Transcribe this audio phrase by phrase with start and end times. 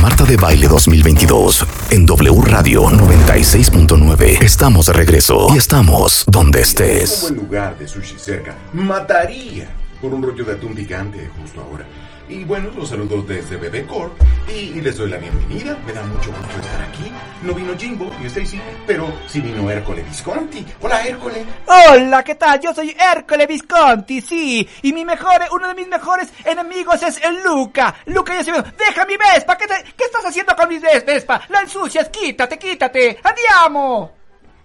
[0.00, 4.42] Marta de Baile 2022 en W Radio 96.9.
[4.42, 7.22] Estamos de regreso y estamos donde estés.
[7.22, 8.54] Buen lugar de sushi cerca.
[8.72, 9.68] Mataría
[10.00, 11.84] por un rollo de atún gigante justo ahora.
[12.28, 14.12] Y bueno, los saludo desde Bebé Corp
[14.48, 15.74] y, les doy la bienvenida.
[15.86, 17.10] Me da mucho gusto estar aquí.
[17.42, 20.66] No vino Jimbo ni Stacy, pero sí vino Hércole Visconti.
[20.82, 21.46] Hola, Hércole.
[21.66, 22.60] Hola, ¿qué tal?
[22.60, 24.68] Yo soy Hércole Visconti, sí.
[24.82, 27.94] Y mi mejor, uno de mis mejores enemigos es el Luca.
[28.04, 28.62] Luca, ya se ve.
[28.76, 29.56] ¡Deja mi Vespa!
[29.56, 31.40] ¿Qué, ¿Qué estás haciendo con mi Vespa?
[31.48, 32.10] ¡La ensucias!
[32.10, 33.18] ¡Quítate, quítate!
[33.22, 34.12] ¡Andiamo!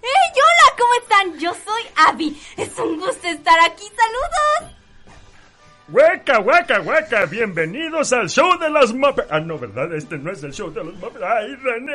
[0.02, 0.77] ¡Hey, hola!
[0.77, 1.39] ¿Cómo están?
[1.39, 2.38] Yo soy Abby.
[2.57, 3.85] Es un gusto estar aquí.
[3.85, 4.82] ¡Saludos!
[5.89, 9.27] Hueca, hueca, hueca, bienvenidos al show de las Muppets.
[9.29, 9.93] Ah, no, ¿verdad?
[9.93, 11.23] Este no es el show de los Muppets.
[11.23, 11.93] ¡Ay, René!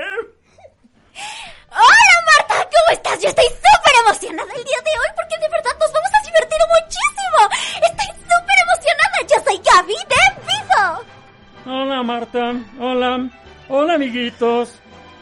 [1.70, 2.69] ¡Hola, Marta!
[2.69, 3.19] ¿Cómo estás?
[3.23, 6.59] Yo estoy súper emocionada el día de hoy porque de verdad nos vamos a divertir
[6.69, 7.41] muchísimo.
[7.83, 9.16] Estoy súper emocionada.
[9.27, 11.80] Yo soy Gaby de Vivo.
[11.80, 12.52] Hola, Marta.
[12.78, 13.30] Hola.
[13.70, 14.78] Hola, amiguitos.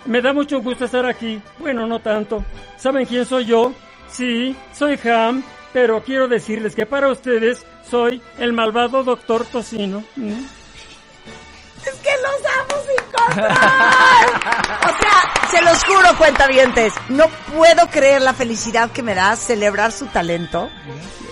[0.06, 1.40] Me da mucho gusto estar aquí.
[1.58, 2.44] Bueno, no tanto.
[2.76, 3.72] ¿Saben quién soy yo?
[4.08, 5.42] Sí, soy Ham,
[5.76, 10.02] pero quiero decirles que para ustedes soy el malvado doctor Tocino.
[10.16, 18.32] Es que los amo sin O sea, se los juro, cuentavientes, no puedo creer la
[18.32, 20.70] felicidad que me da celebrar su talento.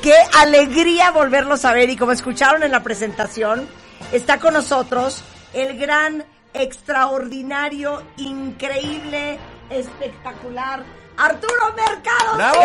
[0.03, 3.67] Qué alegría volverlos a ver y como escucharon en la presentación,
[4.13, 6.23] está con nosotros el gran,
[6.53, 9.39] extraordinario, increíble,
[9.71, 10.85] espectacular
[11.17, 12.37] Arturo Mercado.
[12.37, 12.61] ¡Bravo!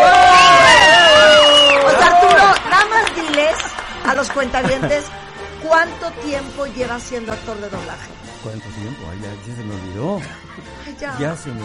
[2.09, 3.55] Arturo, nada más diles
[4.05, 5.05] a los cuentavientes
[5.67, 8.09] cuánto tiempo llevas siendo actor de doblaje.
[8.43, 9.01] ¿Cuánto tiempo?
[9.11, 10.21] Ay, ya, se me olvidó.
[10.85, 11.17] Ay, ya.
[11.19, 11.61] Ya se me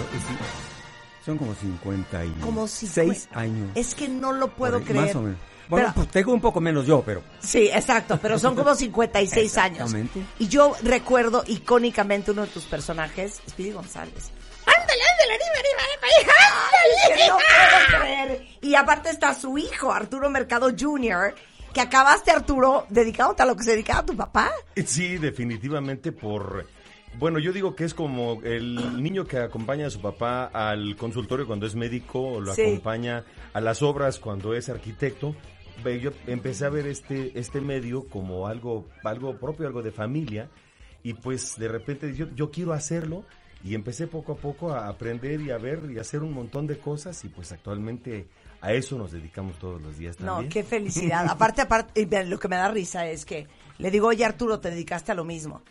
[1.25, 3.71] Son como 56 como años.
[3.75, 5.07] Es que no lo puedo creer.
[5.07, 5.39] Más o menos.
[5.69, 7.23] Bueno, pues tengo un poco menos yo, pero...
[7.41, 9.95] Sí, exacto, pero son como 56 años.
[10.39, 14.31] Y yo recuerdo icónicamente uno de tus personajes, Speedy González.
[15.25, 18.39] ¡Ándale, ándale, arriba, arriba, arriba!
[18.61, 21.35] no Y aparte está su hijo, Arturo Mercado Jr.,
[21.73, 24.53] que acabaste, Arturo, dedicándote a lo que se dedicaba tu papá.
[24.85, 26.67] Sí, definitivamente por...
[27.19, 31.47] Bueno, yo digo que es como el niño que acompaña a su papá al consultorio
[31.47, 35.35] cuando es médico, o lo acompaña a las obras cuando es arquitecto.
[36.01, 40.49] Yo empecé a ver este, este medio como algo, algo propio, algo de familia,
[41.03, 43.25] y pues de repente yo, yo quiero hacerlo,
[43.65, 46.67] y empecé poco a poco a aprender y a ver y a hacer un montón
[46.67, 48.29] de cosas y pues actualmente
[48.61, 50.45] a eso nos dedicamos todos los días también.
[50.45, 51.27] No, qué felicidad.
[51.29, 53.49] aparte, aparte, lo que me da risa es que
[53.79, 55.63] le digo, oye Arturo, te dedicaste a lo mismo.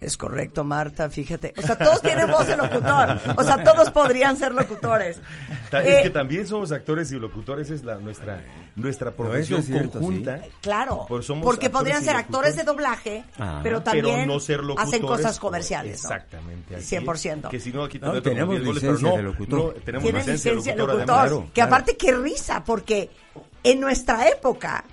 [0.00, 1.54] Es correcto, Marta, fíjate.
[1.56, 3.18] O sea, todos tienen voz de locutor.
[3.36, 5.18] O sea, todos podrían ser locutores.
[5.66, 8.40] Es que eh, también somos actores y locutores, es la nuestra
[8.76, 10.40] nuestra profesión conjunta.
[10.60, 11.06] Claro,
[11.42, 13.60] porque podrían ser actores de doblaje, ah.
[13.62, 14.30] pero también
[14.76, 16.04] hacen cosas comerciales.
[16.04, 16.76] Exactamente.
[16.76, 17.48] 100%.
[17.48, 19.74] Que si no, aquí tenemos licencia de locutor.
[19.84, 21.46] tenemos licencia, de locutor.
[21.52, 23.10] que aparte, qué risa, porque
[23.64, 24.84] en nuestra época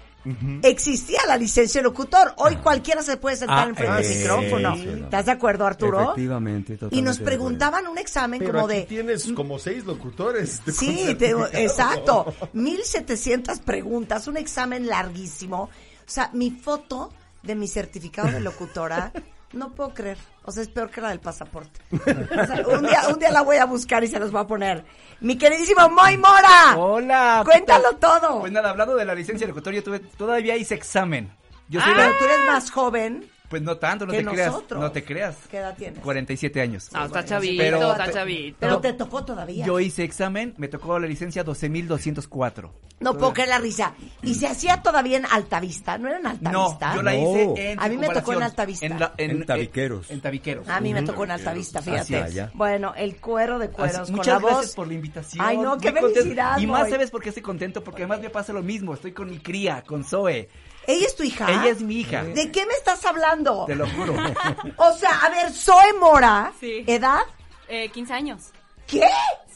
[0.62, 2.34] existía la licencia de locutor.
[2.38, 4.76] Hoy cualquiera se puede sentar en frente del micrófono.
[4.76, 6.02] ¿Estás de acuerdo, Arturo?
[6.02, 6.78] Efectivamente.
[6.92, 8.84] Y nos preguntaban un examen como de...
[8.84, 10.62] tienes como seis locutores.
[10.72, 11.18] Sí,
[11.54, 12.34] exacto.
[12.54, 15.64] 1700 preguntas, un examen larguísimo.
[15.64, 15.70] O
[16.06, 19.12] sea, mi foto de mi certificado de locutora
[19.54, 20.18] no puedo creer.
[20.46, 21.80] O sea, es peor que la del pasaporte.
[21.92, 24.84] un, día, un día la voy a buscar y se los voy a poner.
[25.22, 26.76] Mi queridísimo Moy Mora.
[26.78, 27.44] Hola.
[27.46, 28.42] Cuéntalo todo.
[28.42, 31.32] Pues nada, hablando de la licencia de locutor, yo tuve, todavía hice examen.
[31.70, 33.30] Yo soy ah, tú eres más joven.
[33.54, 34.52] Pues no tanto, no te creas.
[34.72, 35.36] No te creas.
[35.52, 36.00] ¿Qué edad tienes?
[36.00, 36.90] 47 años.
[36.92, 38.58] Ah, está chavito, pero, está chavito.
[38.60, 39.64] Pero te tocó todavía.
[39.64, 42.74] Yo hice examen, me tocó la licencia 12204.
[43.00, 43.94] No puedo creer la risa.
[44.24, 46.90] Y se hacía todavía en Altavista, ¿no era en Altavista?
[46.90, 48.86] No, yo la hice en A mí me tocó en Altavista.
[48.88, 50.10] En, en, Tabiqueros.
[50.10, 50.68] En, Tabiqueros.
[50.68, 52.50] A mí me tocó en Altavista, fíjate.
[52.56, 55.46] Bueno, el cuero de cueros Muchas gracias por la invitación.
[55.46, 56.58] Ay, no, qué felicidad.
[56.58, 58.96] Y más sabes por qué estoy contento, porque además me pasa lo mismo.
[58.96, 60.50] Estoy con mi cría, con Zoe.
[60.88, 61.50] ¿Ella es tu hija?
[61.50, 62.24] Ella es mi hija.
[62.24, 63.66] ¿De qué me estás hablando?
[63.66, 64.16] Te lo juro.
[64.78, 66.52] o sea, a ver, Zoe Mora.
[66.60, 66.84] Sí.
[66.88, 67.22] ¿Edad?
[67.68, 68.50] Eh, 15 años.
[68.88, 69.08] ¿Qué?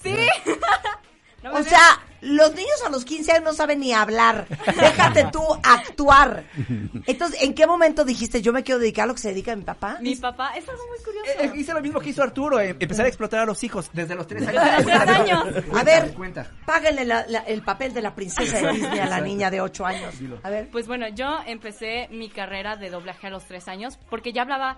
[0.01, 0.15] Sí.
[1.51, 4.47] o sea, los niños a los 15 años no saben ni hablar.
[4.65, 6.45] Déjate tú actuar.
[7.05, 9.55] Entonces, ¿en qué momento dijiste yo me quiero dedicar a lo que se dedica a
[9.55, 9.97] mi papá?
[10.01, 11.31] Mi papá, es algo muy curioso.
[11.31, 13.89] Eh, eh, hice lo mismo que hizo Arturo, eh, empezar a explotar a los hijos
[13.93, 14.63] desde los 3 años.
[14.77, 15.47] Desde los 3 años.
[15.73, 16.15] a ver,
[16.65, 17.07] páguenle
[17.47, 20.15] el papel de la princesa de Disney a la niña de 8 años.
[20.43, 20.69] A ver.
[20.71, 24.77] Pues bueno, yo empecé mi carrera de doblaje a los 3 años porque ya hablaba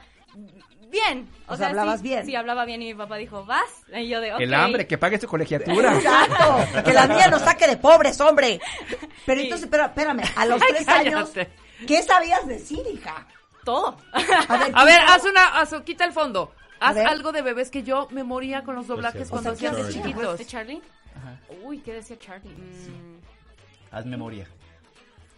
[0.89, 1.29] bien.
[1.47, 2.25] O, sea, hablabas bien.
[2.25, 3.69] Sí, hablaba bien y mi papá dijo, vas.
[3.93, 5.95] Y yo de, El hambre, que pague su colegiatura.
[5.95, 6.83] Exacto.
[6.83, 8.59] que la mía nos saque de pobres, hombre.
[9.25, 11.31] Pero entonces, pero, espérame, a los tres años,
[11.87, 13.27] ¿qué sabías decir, hija?
[13.63, 13.97] Todo.
[14.13, 16.51] A ver, haz una, haz, quita el fondo.
[16.79, 19.93] Haz algo de bebés que yo me moría con los doblajes cuando hacían ¿qué de
[19.93, 20.37] chiquitos.
[20.37, 20.81] ¿De Charlie?
[21.15, 21.37] Ajá.
[21.63, 22.53] Uy, ¿qué decía Charlie?
[22.53, 23.19] Mm,
[23.91, 24.47] Haz memoria.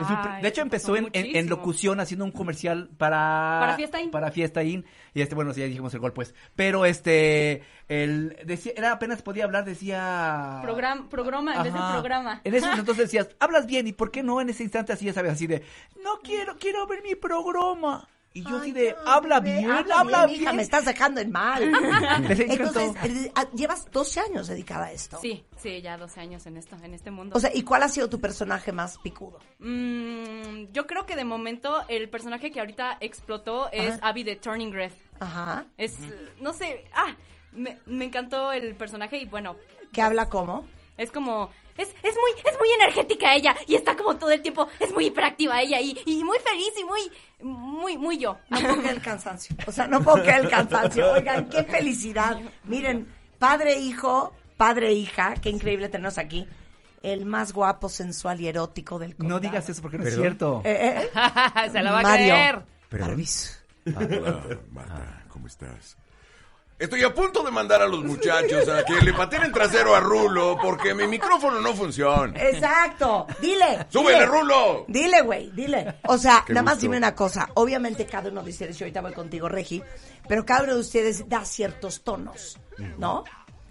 [0.09, 1.50] Ay, de hecho, empezó en, en- en muchísimo.
[1.50, 3.57] locución haciendo un comercial para...
[3.62, 4.12] Para Fiesta In.
[4.12, 4.86] Para Fiesta In.
[5.13, 6.33] Y este, bueno, sí, ya dijimos el gol, pues.
[6.56, 10.59] Pero este, el, decía, era apenas podía hablar, decía...
[10.62, 12.42] Program, programa, en vez de programa.
[12.44, 15.13] En ese entonces decías, hablas bien, ¿y por qué no en ese instante así, ya
[15.13, 15.63] sabes, así de,
[16.03, 18.07] no quiero, quiero ver mi programa?
[18.33, 20.42] Y yo así de, habla bien, habla bien.
[20.42, 21.63] hija, me estás dejando en mal.
[22.30, 25.19] Entonces, eh, ah, llevas 12 años dedicada a esto.
[25.22, 27.36] Sí, sí, ya 12 años en esto, en este mundo.
[27.36, 29.39] O sea, ¿y cuál ha sido tu personaje más picudo?
[29.60, 34.07] Mm, yo creo que de momento el personaje que ahorita explotó es Ajá.
[34.10, 34.94] Abby de Turning Red.
[35.19, 35.66] Ajá.
[35.77, 35.98] Es,
[36.39, 37.13] no sé, ah,
[37.51, 39.57] me, me encantó el personaje y bueno,
[39.92, 40.66] ¿Qué habla cómo?
[40.98, 44.68] Es como, es, es muy, es muy energética ella y está como todo el tiempo,
[44.80, 47.12] es muy hiperactiva ella y, y muy feliz y muy,
[47.42, 48.38] muy, muy yo.
[48.50, 49.56] No puedo creer el cansancio.
[49.66, 51.12] O sea, no puedo creer el cansancio.
[51.14, 52.40] Oigan, qué felicidad.
[52.66, 53.08] Miren,
[53.40, 56.48] padre, hijo, padre, hija, qué increíble tenernos aquí.
[57.02, 59.40] El más guapo, sensual y erótico del condado.
[59.40, 60.62] No digas eso porque no es cierto.
[60.64, 62.34] Eh, eh, Se la va a Mario.
[62.34, 62.66] creer.
[62.88, 63.26] Perdón.
[63.96, 65.98] Hola, Marta, ¿cómo estás?
[66.81, 70.00] Estoy a punto de mandar a los muchachos a que le pateen el trasero a
[70.00, 72.33] Rulo porque mi micrófono no funciona.
[72.42, 73.28] Exacto.
[73.39, 73.86] Dile.
[73.89, 74.25] ¡Súbele, dile.
[74.25, 74.86] Rulo!
[74.88, 75.95] Dile, güey, dile.
[76.07, 77.48] O sea, Qué nada más dime una cosa.
[77.54, 79.81] Obviamente cada uno de ustedes, yo ahorita voy contigo, Regi,
[80.28, 82.57] pero cada uno de ustedes da ciertos tonos,
[82.98, 83.24] ¿no?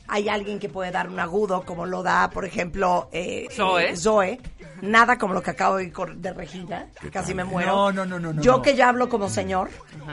[0.06, 3.90] Hay alguien que puede dar un agudo, como lo da, por ejemplo, eh, Zoe.
[3.90, 4.40] eh, Zoe.
[4.82, 7.72] Nada como lo que acabo de, de Regina, que casi me muero.
[7.72, 8.62] No, no, no, no, no, Yo no.
[8.62, 9.68] que ya hablo como señor.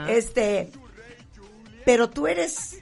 [0.08, 0.70] Este,
[1.84, 2.78] pero tú eres,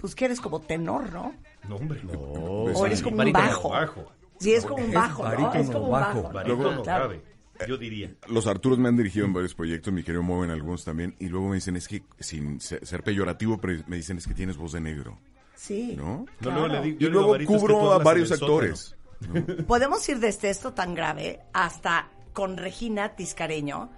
[0.00, 1.34] pues que eres como tenor, ¿no?
[1.68, 2.00] No, hombre.
[2.04, 2.12] No.
[2.20, 3.68] O eres como un bajo.
[3.70, 4.12] bajo.
[4.38, 5.52] Sí, es como un bajo, ¿no?
[5.54, 6.22] Es como un bajo.
[6.22, 6.32] bajo.
[6.32, 7.08] Barítono Claro.
[7.08, 7.22] grave,
[7.68, 8.14] yo diría.
[8.28, 11.28] Los Arturos me han dirigido en varios proyectos, mi querido Mo en algunos también, y
[11.28, 14.56] luego me dicen, es que, sin se- ser peyorativo, pero me dicen, es que tienes
[14.56, 15.18] voz de negro,
[15.56, 15.94] Sí.
[15.96, 16.24] ¿no?
[16.40, 18.96] No, luego le digo- Y yo digo luego cubro a varios actores.
[19.66, 23.90] Podemos ir desde esto tan grave hasta con Regina Tiscareño.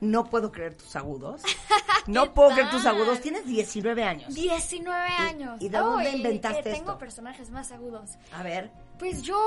[0.00, 1.42] No puedo creer tus agudos.
[2.06, 3.20] No ¿Qué puedo creer tus agudos.
[3.20, 4.34] Tienes 19 años.
[4.34, 5.60] 19 años.
[5.60, 6.98] y de dónde inventaste eh, Tengo esto?
[6.98, 8.12] personajes más agudos.
[8.32, 8.70] A ver.
[8.98, 9.38] Pues yo,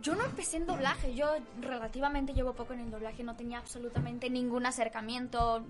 [0.00, 1.26] yo no empecé en doblaje, yo
[1.60, 5.64] relativamente llevo poco en el doblaje, no tenía absolutamente ningún acercamiento,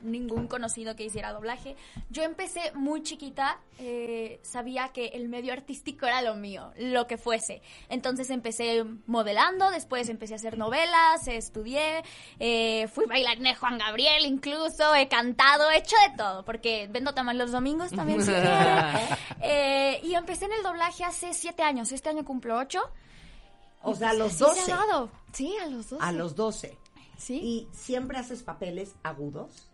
[0.00, 1.76] ningún conocido que hiciera doblaje.
[2.08, 7.18] Yo empecé muy chiquita, eh, sabía que el medio artístico era lo mío, lo que
[7.18, 7.60] fuese.
[7.90, 12.02] Entonces empecé modelando, después empecé a hacer novelas, estudié,
[12.38, 17.12] eh, fui bailarina de Juan Gabriel incluso, he cantado, he hecho de todo, porque vendo
[17.12, 18.22] tamales los domingos también.
[18.22, 18.32] si.
[19.44, 22.61] Eh, y empecé en el doblaje hace siete años, este año cumplo
[23.82, 24.72] O sea, a los Así se 12.
[24.72, 25.10] ha dado.
[25.32, 26.04] Sí, a los 12.
[26.04, 26.78] A los 12.
[27.18, 27.34] Sí.
[27.42, 29.68] ¿Y siempre haces papeles agudos?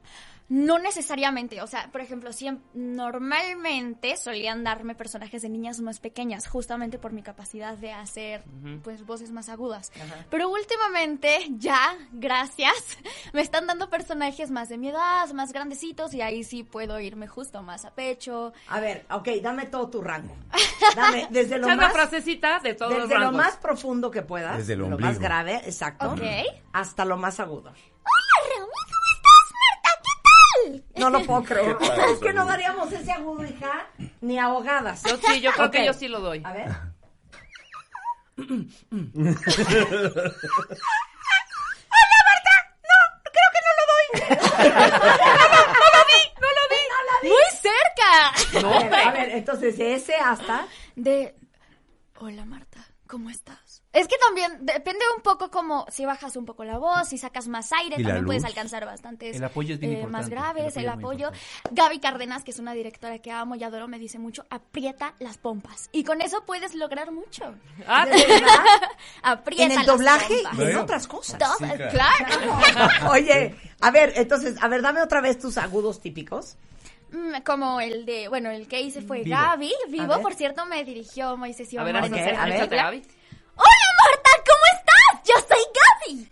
[0.50, 6.48] No necesariamente, o sea, por ejemplo, siem- normalmente solían darme personajes de niñas más pequeñas,
[6.48, 8.42] justamente por mi capacidad de hacer,
[8.82, 9.92] pues, voces más agudas.
[10.30, 12.72] Pero últimamente, ya, gracias,
[13.34, 17.28] me están dando personajes más de mi edad, más grandecitos, y ahí sí puedo irme
[17.28, 18.52] justo más a pecho.
[18.68, 20.34] A ver, ok, dame todo tu rango.
[20.96, 21.92] Dame desde lo una más...
[21.92, 25.56] frasecita de todos los Desde lo más profundo que puedas, Desde el lo más grave,
[25.66, 26.22] exacto, Ok.
[26.72, 27.70] hasta lo más agudo.
[27.70, 28.17] ¡Hola,
[30.72, 31.00] ¿Qué tal?
[31.02, 31.76] No lo puedo creer.
[31.78, 33.86] ¿Qué tal, es que no daríamos ese agudo, hija,
[34.20, 35.02] ni ahogadas.
[35.04, 35.86] Yo sí, yo creo que Ok.
[35.86, 36.42] yo sí lo doy.
[36.44, 36.68] A ver.
[47.22, 48.68] ¡Muy cerca!
[48.68, 50.66] A ver, a ver, entonces de ese hasta...
[50.94, 51.34] De,
[52.20, 53.58] hola Marta, ¿cómo estás?
[53.98, 57.48] Es que también depende un poco como si bajas un poco la voz, si sacas
[57.48, 60.76] más aire, ¿Y la también puedes alcanzar bastantes El apoyo es bien eh, más graves,
[60.76, 61.32] el el apoyo
[61.72, 65.36] Gaby Cárdenas, que es una directora que amo y adoro, me dice mucho, aprieta las
[65.36, 65.88] pompas.
[65.90, 67.56] Y con eso puedes lograr mucho.
[67.88, 68.64] Ah, ¿De verdad?
[69.22, 70.58] aprieta En el las doblaje pompas.
[70.58, 71.56] y en otras cosas.
[71.90, 73.10] Claro.
[73.10, 76.56] Oye, a ver, entonces, a ver, dame otra vez tus agudos típicos.
[77.10, 79.36] Mm, Como el de, bueno, el que hice fue Vivo.
[79.36, 80.22] Gaby, vivo, ver.
[80.22, 82.14] por cierto, me dirigió Moisés a ver, Iván.
[82.14, 82.34] a hacer
[82.78, 83.02] a ver.
[83.58, 85.28] Hola Marta, ¿cómo estás?
[85.28, 85.64] Yo soy
[86.14, 86.30] Gaby.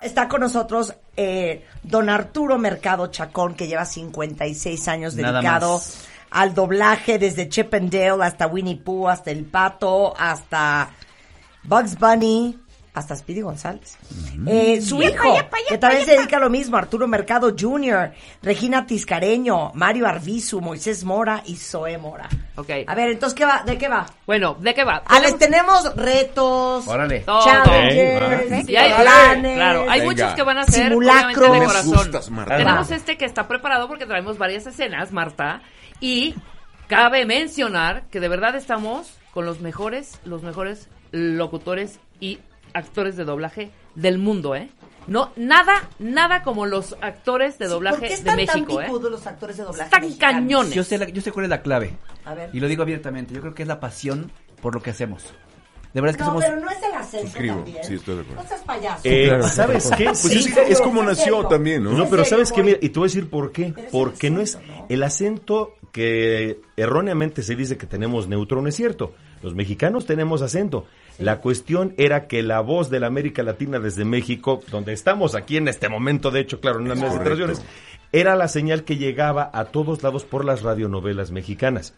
[0.00, 6.04] Está con nosotros eh, don Arturo Mercado Chacón, que lleva 56 años Nada dedicado más.
[6.30, 10.90] al doblaje desde Chip and Dale hasta Winnie Pooh, hasta El Pato, hasta
[11.64, 12.58] Bugs Bunny,
[12.94, 13.96] hasta Speedy González.
[14.46, 15.34] Eh, su hijo,
[15.68, 21.02] que también se dedica a lo mismo, Arturo Mercado Jr., Regina Tiscareño, Mario Arbizu, Moisés
[21.04, 22.28] Mora y Zoe Mora.
[22.56, 22.68] Ok.
[22.86, 23.62] A ver, entonces, ¿qué va?
[23.64, 24.04] ¿de qué va?
[24.26, 25.02] Bueno, ¿de qué va?
[25.06, 27.24] Ah, les tenemos retos, Órale.
[27.24, 30.12] Challenges, Y hay, planes, claro, hay Venga.
[30.12, 31.36] muchos que van a ser Simulacros.
[31.38, 31.94] obviamente de corazón.
[31.96, 32.56] gustas, Marta.
[32.58, 32.96] Tenemos Va.
[32.96, 35.62] este que está preparado porque traemos varias escenas, Marta,
[35.98, 36.34] y
[36.88, 42.38] cabe mencionar que de verdad estamos con los mejores, los mejores locutores y
[42.74, 44.68] actores de doblaje del mundo, ¿eh?
[45.08, 49.10] No, nada, nada como los actores de doblaje ¿Por qué de están México, tan ¿eh?
[49.10, 50.40] los actores de doblaje Están mexicanos?
[50.42, 50.74] cañones.
[50.74, 51.96] Yo sé, la- yo sé cuál es la clave.
[52.24, 52.50] A ver.
[52.52, 53.34] Y lo digo abiertamente.
[53.34, 55.24] Yo creo que es la pasión por lo que hacemos.
[55.92, 56.44] De verdad es que No, somos...
[56.44, 57.84] pero no es el acento Suscribo, también.
[57.84, 58.42] sí, estoy de acuerdo.
[58.42, 59.00] No seas payaso.
[59.04, 60.04] Eh, Claro, ¿Sabes qué?
[60.04, 61.90] Pues Sí, es, es como ¿En nació también, ¿no?
[61.92, 62.62] No, ¿En pero ¿sabes qué?
[62.62, 63.74] Mira, y te voy a decir por qué.
[63.90, 64.56] Porque no es
[64.88, 69.14] el acento que erróneamente se dice que tenemos neutro, no es cierto.
[69.42, 70.86] Los mexicanos tenemos acento.
[71.22, 75.56] La cuestión era que la voz de la América Latina desde México, donde estamos aquí
[75.56, 77.16] en este momento, de hecho, claro, en unas Correcto.
[77.16, 77.62] instalaciones,
[78.12, 81.94] era la señal que llegaba a todos lados por las radionovelas mexicanas.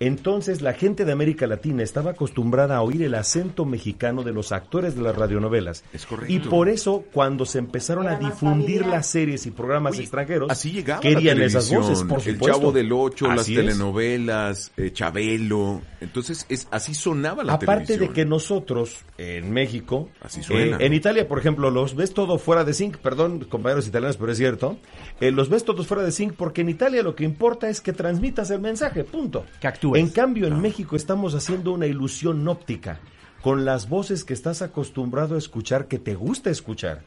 [0.00, 4.52] Entonces la gente de América Latina estaba acostumbrada a oír el acento mexicano de los
[4.52, 5.84] actores de las radionovelas.
[5.92, 6.32] Es correcto.
[6.32, 10.50] Y por eso cuando se empezaron a Era difundir las series y programas Oye, extranjeros,
[10.50, 12.58] Así querían la esas voces, por El supuesto.
[12.58, 13.54] Chavo del Ocho, las es.
[13.56, 15.80] telenovelas, eh, Chabelo.
[16.00, 18.08] Entonces, es así sonaba la Aparte televisión.
[18.08, 20.76] de que nosotros, en México, Así suena.
[20.78, 24.32] eh, en Italia, por ejemplo, los ves todo fuera de sync, perdón, compañeros italianos, pero
[24.32, 24.76] es cierto,
[25.20, 27.92] eh, los ves todos fuera de sync porque en Italia lo que importa es que
[27.92, 29.44] transmitas el mensaje, punto.
[29.60, 30.02] Que actúes.
[30.02, 33.00] En cambio, en México estamos haciendo una ilusión óptica
[33.42, 37.02] con las voces que estás acostumbrado a escuchar, que te gusta escuchar.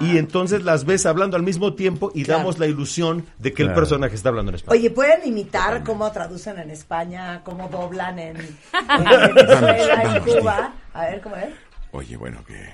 [0.00, 2.40] Y entonces las ves hablando al mismo tiempo y Claro.
[2.40, 3.80] damos la ilusión de que el Claro.
[3.82, 4.80] personaje está hablando en español.
[4.80, 10.74] Oye, ¿pueden imitar cómo traducen en España, cómo doblan en, en Venezuela, en Cuba?
[10.92, 11.50] A ver, ¿cómo es?
[11.92, 12.68] Oye, bueno, que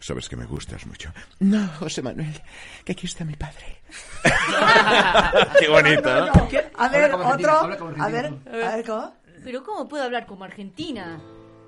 [0.00, 1.12] sabes que me gustas mucho.
[1.38, 2.40] No, José Manuel,
[2.84, 3.82] que aquí está mi padre.
[5.60, 6.32] Qué bonito, ¿no?
[6.76, 7.52] A ver, otro.
[7.98, 9.14] A ver, a ver, ¿cómo?
[9.44, 11.20] Pero ¿cómo puedo hablar como argentina?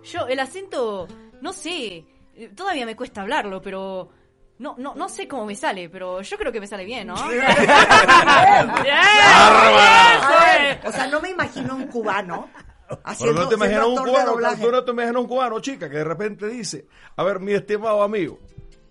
[0.04, 1.06] Yo, el acento,
[1.40, 4.10] no sé, eh, todavía me cuesta hablarlo, pero
[4.58, 7.14] no, no, no sé cómo me sale, pero yo creo que me sale bien, ¿no?
[7.16, 7.28] A
[10.48, 12.48] ver, o sea, no me imagino un cubano
[12.88, 14.36] Pero haciendo, no te imaginas un cubano,
[14.70, 16.86] no te imaginas un cubano, chica, que de repente dice,
[17.16, 18.38] a ver, mi estimado amigo,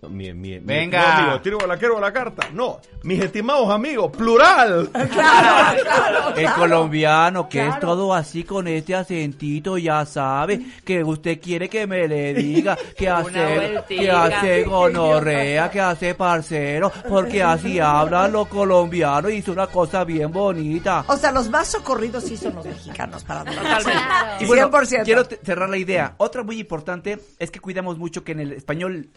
[0.02, 1.18] no, mi, mi, mi Venga.
[1.18, 4.90] amigo, tiro la quiero la carta, no, mis estimados amigos, plural.
[5.12, 6.56] Claro, claro, El claro.
[6.60, 12.08] colombiano que es todo así con este acentito ya sabe que usted quiere que me
[12.08, 19.32] le diga que hace que hace gonorrea, que hace parcero, porque así hablan los colombianos
[19.32, 21.04] y es una cosa bien bonita.
[21.06, 23.82] O sea, los más socorridos sí son los mexicanos para doblar.
[24.40, 25.04] Y bueno, 100%.
[25.04, 26.14] quiero cerrar la idea.
[26.16, 29.08] Otra muy importante es que cuidamos mucho que en el español,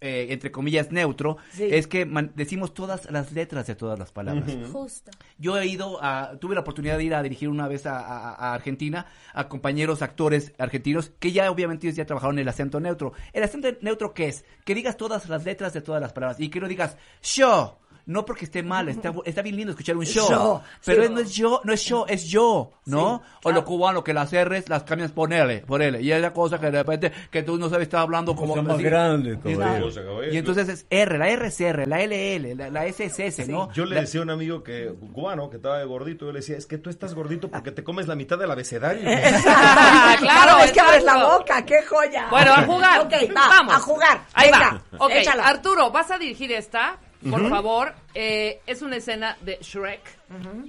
[0.00, 1.68] eh, entre comillas, neutro, Sí.
[1.70, 4.48] es que man- decimos todas las letras de todas las palabras.
[4.72, 5.10] Justo.
[5.38, 8.34] Yo he ido a, tuve la oportunidad de ir a dirigir una vez a, a-
[8.34, 13.12] a Argentina a compañeros actores argentinos que ya obviamente ellos ya trabajaron el acento neutro.
[13.32, 14.44] ¿El acento neutro qué es?
[14.64, 17.79] Que digas todas las letras de todas las palabras y que no digas yo.
[18.06, 21.08] No porque esté mal, está, está bien lindo escuchar un show, Yo, pero sí.
[21.12, 23.22] no es yo, no es yo, es yo, ¿no?
[23.24, 26.00] Sí, O lo cubano que las R's las cambias por L, por L.
[26.00, 28.74] Y es la cosa que de repente que tú no sabes estar hablando como más
[28.74, 28.82] así.
[28.82, 30.32] grande Y- todavía.
[30.32, 33.46] Y entonces es R, la R es R, la LL, la, la S es S,
[33.46, 33.72] ¿no?
[33.72, 36.40] Yo le La- decía a un amigo que cubano que estaba de gordito, yo le
[36.40, 39.02] decía, es que tú estás gordito porque te comes la mitad del abecedario.
[40.18, 42.26] claro, es que abres la boca, qué joya.
[42.30, 43.00] Bueno, a jugar.
[43.00, 43.74] Ok, va, Vamos.
[43.74, 44.20] a jugar.
[44.34, 45.04] Ahí Venga, va.
[45.04, 45.44] Ok, échala.
[45.46, 46.98] Arturo, vas a dirigir esta,
[47.28, 47.94] por favor.
[48.14, 50.00] Eh, es una escena de Shrek.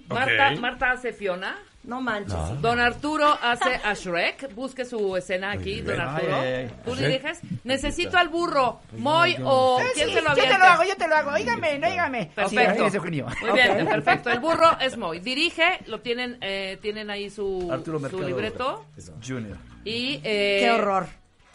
[0.08, 0.52] Marta.
[0.60, 1.58] Marta hace Fiona.
[1.84, 2.62] No manches.
[2.62, 4.54] Don Arturo hace a Shrek.
[4.54, 6.36] Busque su escena aquí, don Arturo.
[6.36, 6.72] Ay.
[6.86, 7.40] Tú diriges.
[7.64, 8.82] Necesito al burro.
[8.98, 10.54] Moy o quién se lo yo avienta.
[10.54, 11.32] te lo hago, yo te lo hago.
[11.32, 12.32] Óigame, no óigame.
[12.36, 13.00] Perfecto.
[13.42, 14.30] Muy bien, perfecto.
[14.30, 15.20] El burro es Moy.
[15.20, 18.86] Dirige, lo tienen, eh, tienen ahí su, Arturo su libreto.
[19.26, 19.58] Junior.
[19.84, 21.08] Y, eh, Qué horror.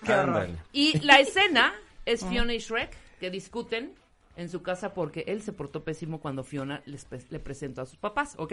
[0.05, 0.49] Qué horror.
[0.73, 1.73] Y la escena
[2.05, 3.93] es Fiona y Shrek que discuten
[4.37, 7.87] en su casa porque él se portó pésimo cuando Fiona les pre- le presentó a
[7.87, 8.53] sus papás, ¿ok?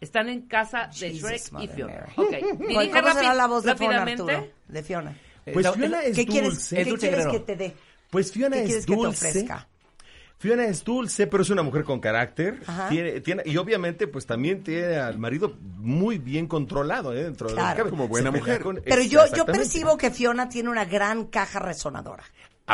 [0.00, 1.92] Están en casa de Jesus, Shrek y Fiona.
[1.94, 2.12] Mary.
[2.16, 2.28] Ok.
[2.58, 4.02] ¿Cuál- Dirige ¿Cómo será la voz de Fiona.
[4.02, 4.48] Arturo?
[4.68, 5.16] De Fiona.
[5.44, 6.76] Pues Eh, Fiona es ¿Qué quieres, dulce.
[6.76, 7.74] ¿qué Es dulce quieres que te dé?
[8.10, 9.28] Pues Fiona ¿Qué es quieres que te dulce.
[9.28, 9.68] ofrezca?
[10.38, 12.58] Fiona es dulce, pero es una mujer con carácter.
[12.88, 17.22] Tiene, tiene, y obviamente, pues también tiene al marido muy bien controlado ¿eh?
[17.22, 17.76] dentro de lo que Claro.
[17.78, 17.90] cabe.
[17.90, 18.60] Como buena Se mujer.
[18.60, 22.24] con- Pero yo, yo percibo que Fiona tiene una gran caja resonadora,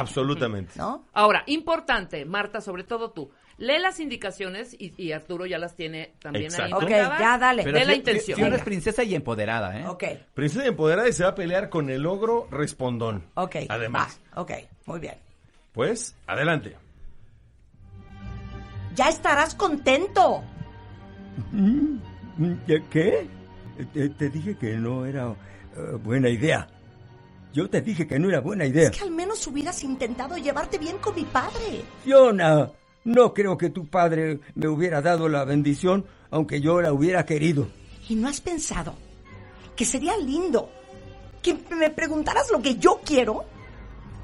[0.01, 0.73] Absolutamente.
[0.77, 1.05] ¿no?
[1.13, 3.31] Ahora, importante, Marta, sobre todo tú.
[3.59, 6.77] Lee las indicaciones y, y Arturo ya las tiene también ahí Exacto.
[6.77, 7.19] Ok, marcadas.
[7.21, 7.65] ya dale.
[7.65, 8.37] de la intención.
[8.37, 8.65] Fiona es Venga.
[8.65, 9.87] princesa y empoderada, ¿eh?
[9.89, 13.25] Ok, Princesa empoderada y se va a pelear con el ogro respondón.
[13.35, 13.57] ok.
[13.69, 14.21] Además.
[14.37, 14.53] va, ok,
[14.87, 15.17] muy bien.
[15.73, 16.77] Pues, adelante.
[18.95, 20.43] Ya estarás contento.
[22.67, 22.83] ¿Qué?
[22.91, 23.27] qué?
[23.93, 25.31] Te, te dije que no era
[25.77, 26.69] eh, buena idea.
[27.53, 28.91] Yo te dije que no era buena idea.
[28.91, 31.83] Es que al menos hubieras intentado llevarte bien con mi padre.
[32.05, 32.71] Fiona,
[33.05, 37.69] no creo que tu padre me hubiera dado la bendición, aunque yo la hubiera querido.
[38.09, 38.95] ¿Y no has pensado
[39.75, 40.71] que sería lindo
[41.43, 43.45] que me preguntaras lo que yo quiero?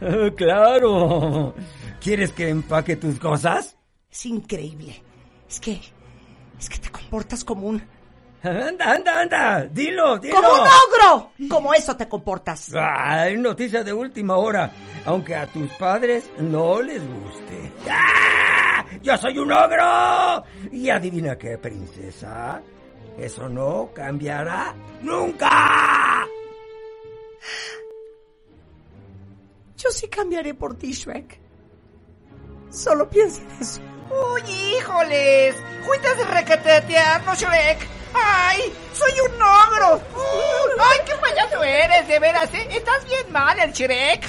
[0.37, 1.55] Claro.
[2.01, 3.77] ¿Quieres que empaque tus cosas?
[4.11, 5.03] Es increíble.
[5.49, 5.81] Es que.
[6.59, 7.83] Es que te comportas como un.
[8.45, 9.65] Anda, anda, anda.
[9.71, 10.35] Dilo, dilo.
[10.37, 11.33] ¡Como un ogro!
[11.49, 12.73] Como eso te comportas.
[12.75, 14.71] Ay, noticia de última hora.
[15.07, 17.73] Aunque a tus padres no les guste.
[17.91, 18.85] ¡Ah!
[19.03, 20.45] ¡Yo soy un ogro!
[20.71, 22.61] Y adivina qué, princesa.
[23.17, 26.27] Eso no cambiará nunca.
[29.79, 31.41] Yo sí cambiaré por ti, Shrek.
[32.69, 33.81] Solo piensa en eso.
[34.11, 35.57] ¡Uy, híjoles!
[35.87, 38.04] ¡Cuentas de recatetearnos, Shrek!
[38.15, 38.73] ¡Ay!
[38.93, 39.97] ¡Soy un ogro!
[40.15, 42.07] Uh, ¡Ay, qué payaso eres!
[42.09, 42.69] De veras, ¿eh?
[42.71, 44.25] Estás bien mal, el Shrek.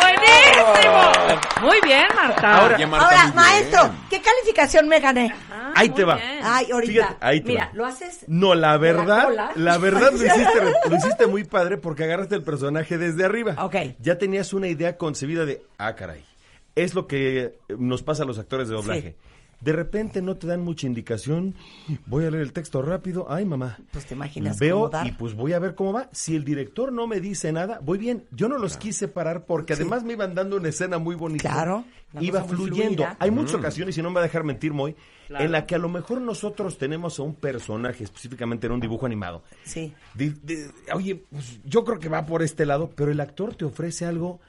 [0.00, 1.40] ¡Buenísimo!
[1.62, 2.56] Muy bien, Marta.
[2.58, 3.34] Ahora- Oye, Marta, Ahora, muy bien.
[3.36, 5.34] maestro, ¿qué calificación me gané?
[5.74, 6.18] Ahí te va.
[6.42, 6.92] Ay, ahorita.
[6.92, 7.70] Fíjate, ahí te Mira, va.
[7.74, 8.20] lo haces.
[8.28, 12.98] No, la verdad, la verdad lo hiciste, lo hiciste muy padre porque agarraste el personaje
[12.98, 13.54] desde arriba.
[13.64, 13.76] Ok.
[14.00, 16.24] Ya tenías una idea concebida de, ah, caray,
[16.76, 19.16] es lo que nos pasa a los actores de doblaje.
[19.64, 21.54] De repente no te dan mucha indicación,
[22.06, 23.78] voy a leer el texto rápido, ay mamá.
[23.92, 25.06] Pues te imaginas Veo cómo dar.
[25.06, 26.08] y pues voy a ver cómo va.
[26.12, 28.24] Si el director no me dice nada, voy bien.
[28.30, 31.50] Yo no los quise parar porque además me iban dando una escena muy bonita.
[31.50, 33.06] Claro, la Iba fluyendo.
[33.18, 33.60] Hay muchas Mm.
[33.60, 34.94] ocasiones, y no me va a dejar mentir, Moy,
[35.26, 35.44] Claro.
[35.46, 39.06] en la que a lo mejor nosotros tenemos a un personaje, específicamente en un dibujo
[39.06, 39.42] animado.
[39.64, 39.94] Sí.
[40.12, 43.64] De- de- oye, pues, yo creo que va por este lado, pero el actor te
[43.64, 44.40] ofrece algo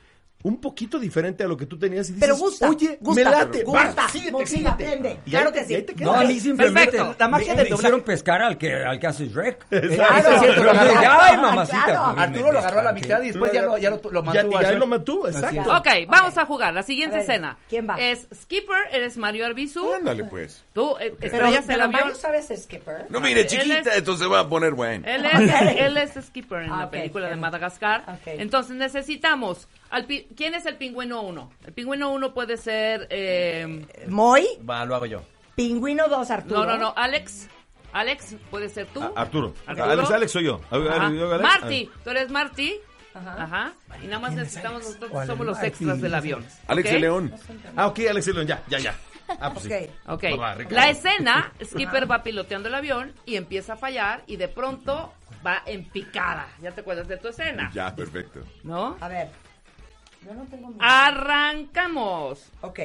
[0.45, 3.29] un poquito diferente a lo que tú tenías y dices, Pero gusta, oye, gusta, me
[3.31, 4.69] late, gusta, va, síguete, motiva, síguete.
[4.69, 5.17] aprende.
[5.25, 5.71] Y Claro ahí te- que sí.
[5.71, 7.15] y ahí te No, a mí simplemente Perfecto.
[7.17, 7.81] La magia me, del me doblaje.
[7.81, 9.65] hicieron pescar al que, al que hace Shrek.
[9.71, 10.15] Exacto.
[10.19, 10.99] Eso es cierto, lo agarró.
[11.21, 11.83] Ay, mamacita.
[11.85, 12.13] Claro.
[12.13, 14.21] pues, Arturo lo agarró a la mitad y después ya lo, ya lo, lo Ya-
[14.21, 14.51] mantuvo.
[14.53, 14.79] ya a Shrek.
[14.79, 15.77] lo mantuvo, exacto.
[15.77, 16.73] Ok, vamos a jugar.
[16.75, 17.57] La siguiente escena.
[17.67, 17.95] ¿quién va?
[17.95, 19.93] Es Skipper, eres Mario Arbizu.
[19.93, 20.63] Ándale, pues.
[20.73, 22.01] Tú eh, Pero, estrellas el pero avión.
[22.01, 23.05] Mario sabe ser skipper.
[23.09, 25.07] No, mire, chiquita, es- esto se va a poner bueno.
[25.07, 25.33] Él es,
[25.79, 27.35] él es Skipper en Ah, la película de.
[27.35, 28.19] Madagascar.
[28.25, 29.67] Entonces necesitamos.
[29.89, 31.51] Al pi- ¿Quién es el pingüino 1?
[31.65, 33.07] El pingüino 1 puede ser.
[33.09, 35.23] eh, Moy, Va, lo hago yo.
[35.55, 36.65] Pingüino 2, Arturo.
[36.65, 36.93] no, no, no.
[36.97, 37.47] Alex.
[37.93, 39.01] Alex, puede ser tú.
[39.01, 39.53] A- Arturo.
[39.65, 39.89] Arturo.
[39.91, 40.59] Alex, Alex soy yo.
[40.69, 41.05] A- Ajá.
[41.07, 41.41] Alex.
[41.41, 42.75] Marty, tú eres Marty.
[43.13, 43.71] Ajá.
[44.03, 46.45] Y nada más necesitamos nosotros, ¿Cuál somos los extras del avión.
[46.67, 46.95] Alex ¿ok?
[46.95, 47.33] y León.
[47.77, 48.95] Ah, ok, Alex y León, ya, ya, ya.
[49.39, 49.71] Ah, pues Ok.
[49.71, 49.89] sí.
[50.07, 50.23] Ok.
[50.33, 50.75] Va, va, Ricardo.
[50.75, 55.13] La escena, Skipper va piloteando el avión y empieza a fallar y de pronto
[55.45, 56.47] va en picada.
[56.61, 58.41] Ya te acuerdas de tu escena, Ya, perfecto.
[58.63, 58.97] ¿no?
[58.99, 59.29] A ver.
[60.25, 60.79] Yo no tengo miedo.
[60.81, 62.39] Arrancamos.
[62.61, 62.79] Ok.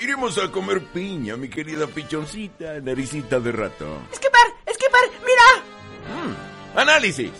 [0.00, 4.06] Iremos a comer piña, mi querida pichoncita, naricita de ratón.
[4.14, 6.22] Skipper, Skipper, mira.
[6.22, 7.30] Mm, Análisis.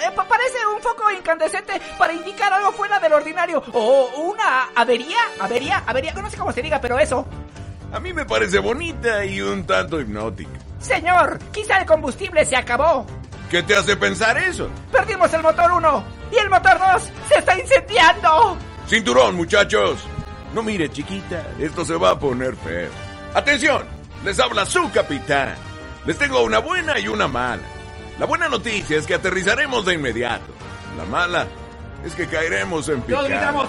[0.00, 3.62] Eh, pa- parece un foco incandescente para indicar algo fuera del ordinario.
[3.72, 7.26] O una avería, avería, avería, no sé cómo se diga, pero eso.
[7.92, 10.50] A mí me parece bonita y un tanto hipnótica.
[10.78, 13.04] Señor, quizá el combustible se acabó.
[13.50, 14.70] ¿Qué te hace pensar eso?
[14.92, 18.56] Perdimos el motor 1 y el motor 2 se está incendiando.
[18.88, 19.98] Cinturón, muchachos.
[20.54, 22.90] No mire, chiquita, esto se va a poner feo.
[23.34, 23.84] Atención,
[24.24, 25.56] les habla su capitán.
[26.06, 27.62] Les tengo una buena y una mala.
[28.20, 30.52] La buena noticia es que aterrizaremos de inmediato.
[30.96, 31.48] La mala
[32.04, 33.68] es que caeremos en gritamos.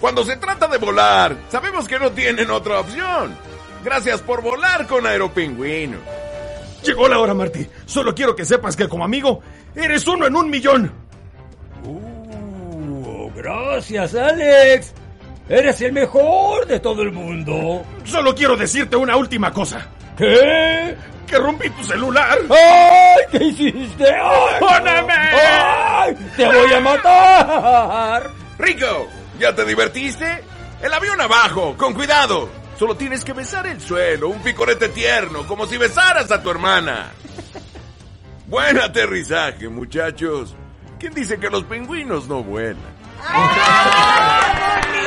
[0.00, 3.51] Cuando se trata de volar, sabemos que no tienen otra opción.
[3.84, 5.98] Gracias por volar con Aeropingüino.
[6.82, 7.66] Llegó la hora, Marty.
[7.86, 9.40] Solo quiero que sepas que como amigo,
[9.74, 10.92] eres uno en un millón.
[11.84, 14.92] Uh, gracias, Alex.
[15.48, 17.84] Eres el mejor de todo el mundo.
[18.04, 19.86] Solo quiero decirte una última cosa.
[20.16, 20.96] ¿Qué?
[21.26, 22.38] Que rompí tu celular.
[22.50, 23.24] ¡Ay!
[23.30, 24.04] ¿Qué hiciste?
[24.08, 24.60] ¡Ay!
[24.60, 24.66] no!
[24.66, 25.14] ¡Póneme!
[25.14, 26.16] ¡Ay!
[26.36, 28.30] ¡Te voy a matar!
[28.58, 30.44] Rico, ¿ya te divertiste?
[30.82, 32.61] El avión abajo, con cuidado.
[32.78, 37.12] Solo tienes que besar el suelo, un picorete tierno, como si besaras a tu hermana.
[38.46, 40.54] Buen aterrizaje, muchachos.
[40.98, 42.76] ¿Quién dice que los pingüinos no vuelan?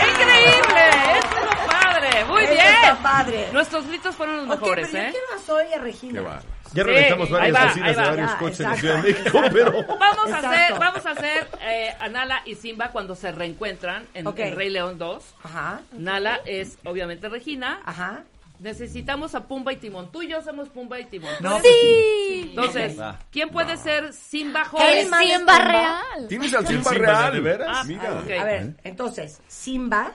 [0.09, 0.89] ¡Increíble!
[1.19, 2.25] ¡Estuvo padre!
[2.25, 2.65] ¡Muy Eso bien!
[2.81, 3.49] está padre.
[3.51, 5.69] Nuestros gritos fueron los mejores, pero ¿eh?
[5.69, 6.13] y a Regina.
[6.21, 6.41] Qué va.
[6.73, 8.09] Ya Sí, reventamos ahí varias va, cocinas de va.
[8.09, 8.75] varios Ya, coches en.
[8.77, 9.71] Ciudad de México, pero...
[9.99, 14.27] Vamos a hacer, vamos a hacer eh, a Nala y Simba cuando se reencuentran en,
[14.27, 14.39] Ok.
[14.39, 15.23] en Rey León 2.
[15.43, 15.81] Ajá.
[15.93, 17.79] Nala es obviamente Regina.
[17.85, 18.23] Ajá.
[18.59, 20.11] Necesitamos a Pumba y Timón.
[20.11, 21.33] Tú y yo somos Pumba y Timón.
[21.41, 22.45] No, Sí.
[22.49, 23.19] Entonces, Va.
[23.31, 25.01] ¿quién puede ser Simba El joven?
[25.03, 25.59] Simba Simba.
[25.59, 26.27] real.
[26.29, 27.33] ¿Tienes al ¿El Simba Simba real?
[27.33, 27.67] de veras?
[27.71, 28.09] Ah, Mira.
[28.19, 30.13] A ver, entonces, Simba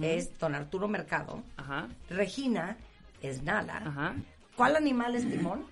[0.00, 1.42] es don Arturo Mercado.
[1.56, 2.76] Ajá, Regina
[3.20, 3.82] es Nala.
[3.84, 4.14] ajá.
[4.56, 5.64] ¿Cuál animal es Timón?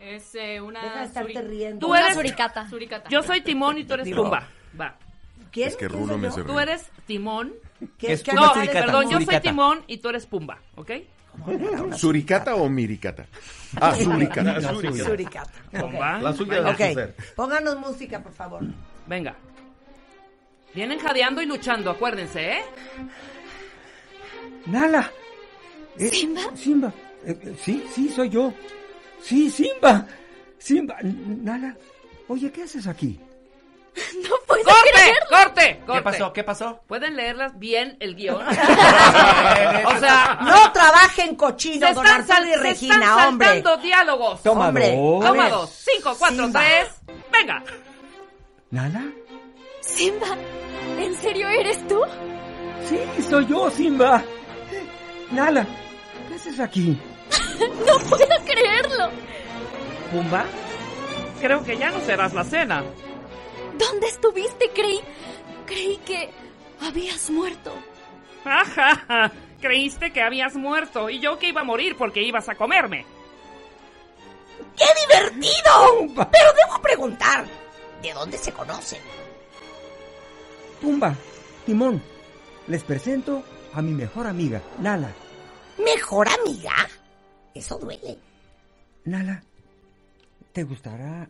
[0.00, 0.82] Es eh, una.
[0.82, 1.86] Deja de estarte suri- riendo.
[1.86, 2.68] Tú eres- suricata.
[2.68, 3.08] suricata.
[3.08, 4.08] Yo soy Timón y tú eres.
[4.14, 4.48] Pumba.
[4.80, 4.96] Va.
[5.50, 5.68] ¿Quién?
[5.68, 7.54] Es que ¿Quién Rulo soy me Tú eres Timón
[7.98, 9.40] ¿Qué- es No, perdón, yo soy.
[9.40, 10.90] Timón y tú eres Pumba, ¿ok?
[11.96, 13.26] ¿Suricata o miricata?
[13.80, 14.60] Ah, suricata.
[14.60, 15.04] Suricata.
[15.04, 15.50] Suricata.
[15.70, 16.18] Pumba.
[16.20, 17.16] La suya de Ok, Suser.
[17.34, 18.62] pónganos música, por favor.
[19.06, 19.34] Venga.
[20.74, 22.62] Vienen jadeando y luchando, acuérdense, ¿eh?
[24.66, 25.10] Nala.
[25.98, 26.42] Eh, ¿Simba?
[26.54, 26.92] Simba.
[27.26, 28.52] Eh, sí, sí, soy yo.
[29.20, 30.06] Sí, Simba.
[30.58, 30.96] Simba.
[31.02, 31.76] Nala.
[32.28, 33.18] Oye, ¿qué haces aquí?
[34.22, 34.90] No puedo ¡Corte!
[34.92, 35.20] creerlo.
[35.30, 35.80] ¡Corte!
[35.86, 35.98] ¡Corte!
[35.98, 36.32] ¿Qué pasó?
[36.34, 36.80] ¿Qué pasó?
[36.86, 38.36] ¿Pueden leerlas bien el guion?
[38.46, 43.48] o sea, No trabajen cochino, se don están, Arturo y se Regina, están hombre.
[43.48, 44.42] saltando diálogos.
[44.42, 45.70] Toma Hombre, Toma dos.
[45.70, 46.60] Cinco, cuatro, Simba.
[46.60, 46.88] tres.
[47.32, 47.62] Venga.
[48.70, 49.04] ¿Nala?
[49.80, 50.36] Simba,
[50.98, 52.00] ¿en serio eres tú?
[52.88, 54.22] Sí, soy yo, Simba.
[55.30, 55.66] Nala,
[56.28, 56.98] ¿qué haces aquí?
[57.86, 59.10] No puedo creerlo.
[60.10, 60.44] Pumba,
[61.40, 62.84] creo que ya no serás la cena.
[63.78, 64.70] ¿Dónde estuviste?
[64.74, 65.00] Creí.
[65.66, 66.30] Creí que
[66.80, 67.72] habías muerto.
[68.44, 73.04] Ajaja, creíste que habías muerto y yo que iba a morir porque ibas a comerme.
[74.76, 76.28] ¡Qué divertido!
[76.30, 77.44] Pero debo preguntar,
[78.02, 79.00] ¿de dónde se conocen?
[80.80, 81.14] Pumba,
[81.64, 82.02] Timón,
[82.68, 83.42] les presento
[83.74, 85.10] a mi mejor amiga, Nala.
[85.78, 86.74] ¿Mejor amiga?
[87.56, 88.18] Eso duele.
[89.06, 89.42] Nala,
[90.52, 91.26] ¿te gustará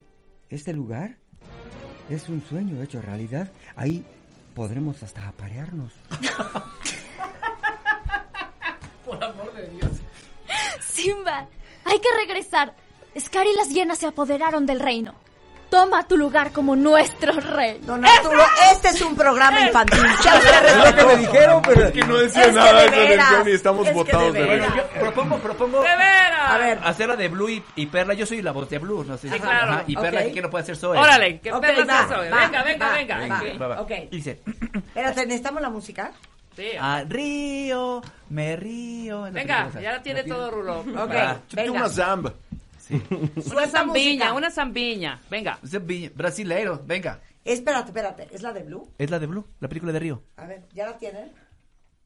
[0.50, 1.16] este lugar?
[2.10, 3.52] Es un sueño hecho realidad.
[3.76, 4.04] Ahí
[4.52, 5.92] podremos hasta aparearnos.
[10.80, 11.48] Simba,
[11.84, 12.74] hay que regresar.
[13.16, 15.14] Scar y las hienas se apoderaron del reino.
[15.70, 17.80] Toma tu lugar como nuestro rey.
[17.82, 19.98] Don Arturo, este es un programa infantil.
[20.24, 21.92] Ya usted Es lo que me dijeron, pero...
[21.92, 24.46] Que no Es decía que nada de esa y estamos es que botados de de
[24.46, 24.72] veras.
[24.74, 24.88] risa.
[25.00, 25.78] Propongo, propongo.
[25.82, 26.50] ¡De veras!
[26.50, 28.14] A ver, Hacer la de Blue y, y Perla.
[28.14, 29.28] Yo soy la voz de Blue, no sé.
[29.28, 29.82] Sí, claro.
[29.86, 30.32] y Perla, Ok.
[30.32, 30.96] ¿qué no puede hacer Zoe?
[30.98, 32.30] Órale, que Ok, Perla va, sea Zoe.
[32.30, 33.18] va, Venga, venga, va, venga.
[33.18, 33.36] va.
[33.40, 33.60] Ok.
[33.60, 33.80] Va, va.
[33.82, 33.90] Ok.
[34.10, 34.40] Dice,
[34.74, 36.12] espérate, ¿necesitamos la música?
[36.54, 36.68] Sí.
[36.80, 38.00] ah, río,
[38.30, 39.22] me río.
[39.30, 40.78] Venga, ya la tiene todo Rulo.
[40.80, 41.12] Ok,
[41.52, 41.72] venga.
[41.72, 42.32] una zamba.
[43.10, 45.20] Una Suelta zambiña, una zambiña.
[45.30, 45.58] Venga.
[45.62, 47.20] De Brasileiro, venga.
[47.44, 48.88] Espérate, espérate, ¿es la de Blue?
[48.98, 50.22] Es la de Blue, la película de Río.
[50.36, 51.32] A ver, ¿ya la tienen?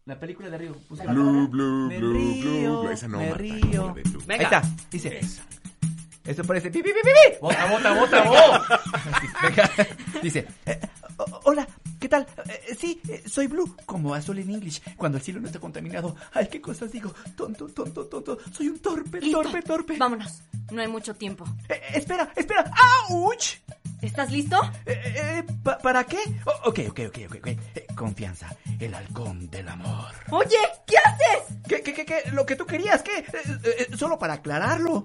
[0.04, 0.76] La película de Río.
[0.88, 1.12] búscala.
[1.12, 2.90] Blue, blue, Me blue, río, blue.
[2.90, 3.60] Esa no, me Marta, río.
[3.62, 4.22] esa de Blue.
[4.26, 4.48] Venga.
[4.48, 5.20] Ahí está, dice.
[6.26, 7.36] Eso parece pi, pi, pi, pi, pi.
[7.40, 8.80] Bota, bota, bota, bota.
[9.42, 9.70] Venga.
[10.22, 10.80] Dice, eh,
[11.44, 11.66] hola,
[12.00, 12.26] ¿qué tal?
[12.48, 16.16] Eh, sí, eh, soy Blue, como azul en English, cuando el cielo no está contaminado.
[16.32, 17.14] Ay, qué cosas digo.
[17.36, 18.38] Tonto, tonto, tonto.
[18.52, 19.42] Soy un torpe, Listo.
[19.42, 19.96] torpe, torpe.
[19.98, 20.40] Vámonos.
[20.72, 21.44] No hay mucho tiempo.
[21.68, 22.70] Eh, espera, espera.
[23.08, 23.58] ¡Auch!
[24.02, 24.56] ¿Estás listo?
[24.86, 26.18] Eh, eh, pa- ¿Para qué?
[26.46, 27.36] Oh, ok, ok, ok, ok.
[27.36, 27.46] ok.
[27.46, 30.14] Eh, confianza, el halcón del amor.
[30.30, 31.58] Oye, ¿qué haces?
[31.68, 32.30] ¿Qué, qué, qué, qué?
[32.32, 33.18] Lo que tú querías, ¿qué?
[33.18, 33.24] Eh,
[33.64, 35.04] eh, eh, solo para aclararlo.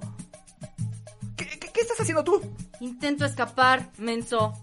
[1.36, 2.40] ¿Qué, qué, qué estás haciendo tú?
[2.80, 4.54] Intento escapar, menso.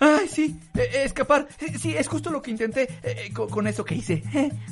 [0.00, 1.46] Ay, sí, eh, eh, escapar.
[1.60, 4.22] Eh, Sí, es justo lo que intenté eh, eh, con, con eso que hice.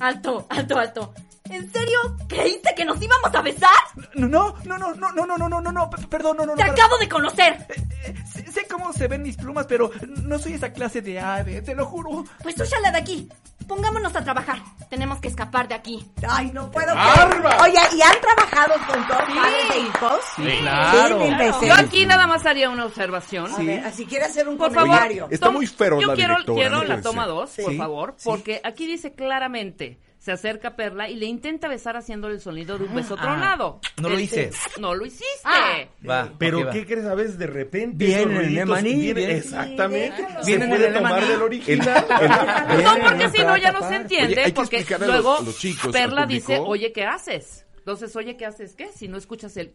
[0.00, 1.14] Alto, alto, alto.
[1.50, 1.98] ¿En serio?
[2.28, 3.68] ¿Creíste que nos íbamos a besar?
[4.14, 6.56] No, no, no, no, no, no, no, no, no, no, perdón, no, no, no.
[6.56, 7.66] ¡Te acabo de conocer!
[8.04, 11.60] Eh, sé, sé cómo se ven mis plumas, pero no soy esa clase de ave,
[11.62, 12.24] te lo juro.
[12.42, 13.28] Pues úyala de aquí.
[13.68, 14.58] Pongámonos a trabajar.
[14.90, 16.04] Tenemos que escapar de aquí.
[16.28, 16.92] Ay, no puedo.
[16.92, 20.20] Oye, ¿y han trabajado con dos pares de hijos?
[20.36, 21.62] Sí, Sí, claro.
[21.66, 23.50] Yo aquí nada más haría una observación.
[23.52, 25.28] A ver, si quiere hacer un Por favor, comentario.
[25.30, 27.32] Está tom- muy feroz Yo la quiero, quiero no la toma ser.
[27.32, 28.22] 2, por Sí, favor, sí.
[28.28, 32.78] porque aquí dice claramente, se acerca a Perla y le intenta besar haciéndole el sonido
[32.78, 33.80] de un beso Ah, tronado.
[34.00, 34.50] no lo El- hice.
[34.78, 35.26] No lo hiciste.
[35.42, 35.78] Ah.
[36.08, 36.70] Va, Pero.
[36.70, 37.06] ¿qué crees?
[37.06, 40.22] A veces de repente Viene esos el vienen- viene- exactamente.
[40.22, 40.44] déjalo.
[40.44, 42.06] Se Viene puede el tomar del original.
[42.08, 46.58] No, porque si no ya no se entiende, porque los- luego los chicos, Perla dice,
[46.60, 47.66] oye, ¿qué haces?
[47.78, 48.76] Entonces, oye, ¿qué haces?
[48.76, 48.90] ¿Qué?
[48.94, 49.74] Si no escuchas el...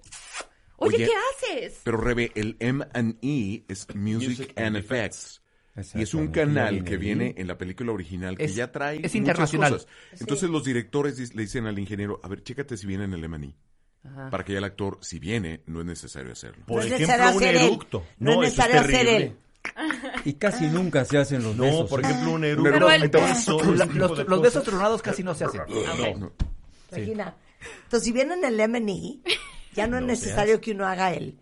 [0.78, 1.82] Oye, Oye, ¿qué haces?
[1.84, 5.42] Pero Rebe, el M&E es Music, Music and and Effects.
[5.96, 9.14] Y es un canal que viene en la película original que Es- ya trae es
[9.16, 9.88] muchas cosas.
[10.20, 13.54] Entonces los directores le dicen al ingeniero, a ver, chécate si viene en el M&E.
[14.04, 14.30] Ajá.
[14.30, 16.64] Para que ya el actor, si viene, no es necesario hacerlo.
[16.66, 18.06] Por No ejemplo, un eructo.
[18.20, 19.34] No es necesario hacer él.
[20.24, 21.90] Y casi nunca se hacen los No, besos.
[21.90, 22.08] por ¿eh?
[22.08, 22.72] ejemplo, un eructo.
[22.72, 23.12] Pero el-
[23.78, 25.62] La- los, los besos tronados casi no se hacen.
[25.62, 26.18] Ok.
[26.18, 26.32] No.
[26.92, 27.36] Regina.
[27.84, 29.20] Entonces, si viene en el M&E,
[29.76, 31.38] ya no es No necesario que uno haga él.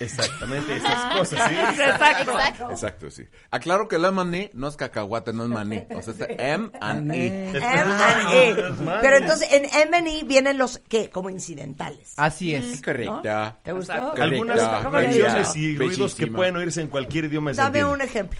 [0.00, 1.54] Exactamente, esas cosas, sí.
[1.82, 2.70] Exacto.
[2.70, 3.24] Exacto, sí.
[3.50, 5.82] Aclaro que el M&E no es cacahuate, no es maní.
[5.94, 7.50] O sea, es M&E.
[7.50, 8.54] M&E.
[9.00, 11.10] Pero entonces, en M&E vienen los, ¿qué?
[11.10, 12.14] Como incidentales.
[12.16, 12.80] Así es.
[12.82, 13.58] Correcta.
[13.62, 13.92] ¿Te gustó?
[13.92, 14.22] Exacto.
[14.22, 14.90] Algunas Correcta.
[14.90, 15.84] canciones y Bellísima.
[15.84, 17.52] ruidos que pueden oírse en cualquier idioma.
[17.52, 18.38] Dame un ejemplo.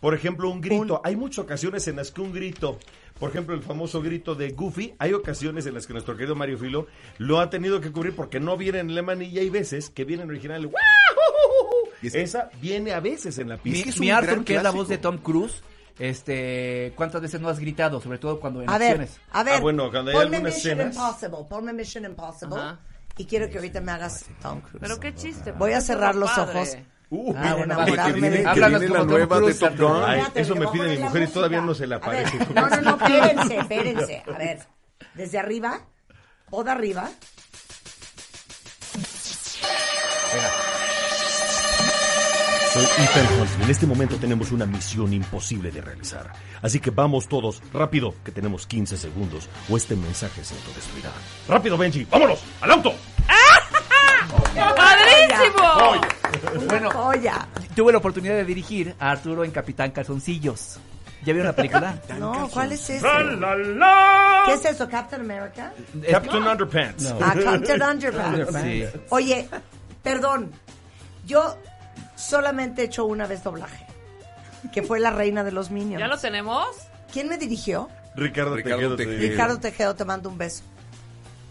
[0.00, 1.00] Por ejemplo, un grito.
[1.04, 2.78] Hay muchas ocasiones en las que un grito,
[3.18, 6.58] por ejemplo, el famoso grito de Goofy, hay ocasiones en las que nuestro querido Mario
[6.58, 6.86] Filo
[7.18, 10.22] lo ha tenido que cubrir porque no viene en alemán y hay veces que viene
[10.22, 10.70] en original.
[12.02, 13.84] Es que- Esa viene a veces en la Mi, pista.
[13.84, 15.62] que es mi Arthur, que es la voz de Tom Cruise,
[16.00, 18.00] Este, ¿cuántas veces no has gritado?
[18.00, 19.20] Sobre todo cuando en A ver, acciones.
[19.32, 19.54] a ver.
[19.56, 22.54] Ah, bueno, cuando hay ponme Mission escenas- Impossible, ponme Mission Impossible.
[22.56, 22.78] Ajá.
[23.16, 24.78] Y quiero que ahorita me hagas Tom Cruise.
[24.80, 25.50] Pero qué chiste.
[25.50, 26.84] Voy a cerrar los está padre.
[27.10, 30.02] Uh, Ah, bueno, que viene, de- que viene la nueva de Top Gun.
[30.04, 32.38] Ay, eso me pide mi la mujer y todavía no se le A ver, aparece.
[32.54, 34.22] No, no, no, espérense, espérense.
[34.34, 34.58] A ver,
[35.14, 35.80] desde arriba,
[36.50, 37.08] o de arriba.
[42.72, 46.32] Soy Ethan Hunt en este momento tenemos una misión imposible de realizar.
[46.60, 51.10] Así que vamos todos, rápido, que tenemos 15 segundos o este mensaje se autodestruirá.
[51.48, 52.04] ¡Rápido, Benji!
[52.04, 52.40] ¡Vámonos!
[52.60, 52.92] ¡Al auto!
[56.66, 57.46] Bueno, Joya.
[57.74, 60.78] tuve la oportunidad de dirigir a Arturo en Capitán Calzoncillos.
[61.24, 62.00] ¿Ya vieron la película?
[62.18, 63.02] No, ¿cuál es ese?
[63.02, 64.42] ¡La, la, la!
[64.46, 65.72] ¿Qué es eso, Captain America?
[66.10, 67.14] Captain Underpants.
[67.20, 68.62] Ah, Captain Underpants.
[68.62, 68.84] Sí.
[69.10, 69.48] Oye,
[70.02, 70.52] perdón,
[71.26, 71.56] yo
[72.16, 73.84] solamente he hecho una vez doblaje,
[74.72, 76.00] que fue La Reina de los Minions.
[76.00, 76.66] ¿Ya lo tenemos?
[77.12, 77.88] ¿Quién me dirigió?
[78.14, 78.96] Ricardo, Ricardo Tejeda.
[78.96, 79.30] te- Tejeda.
[79.32, 80.62] Ricardo Tejero, te mando un beso.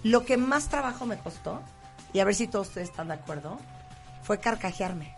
[0.04, 1.62] Lo que más trabajo me costó,
[2.13, 3.58] y a ver si todos ustedes están de acuerdo,
[4.28, 5.16] fue carcajearme.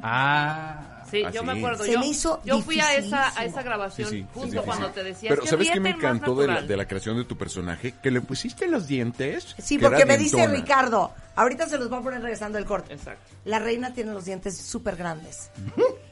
[0.00, 1.04] Ah.
[1.10, 1.46] Sí, Ah, yo sí.
[1.46, 1.84] me acuerdo.
[1.84, 4.64] Se yo me hizo yo fui a esa, a esa grabación Sí, sí, justo sí,
[4.64, 4.92] cuando sí.
[4.94, 7.36] te decías Pero que ¿sabes qué me encantó de la, de la creación de tu
[7.36, 7.94] personaje?
[8.02, 9.54] Que le pusiste los dientes.
[9.58, 10.46] Sí, que porque me dice.
[10.46, 12.94] Ricardo, ahorita se los voy a poner regresando el corte.
[12.94, 13.22] Exacto.
[13.44, 15.50] La reina tiene los dientes súper grandes.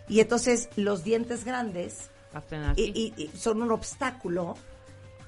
[0.08, 2.10] Y entonces los dientes grandes
[2.76, 4.54] y, y- y son un obstáculo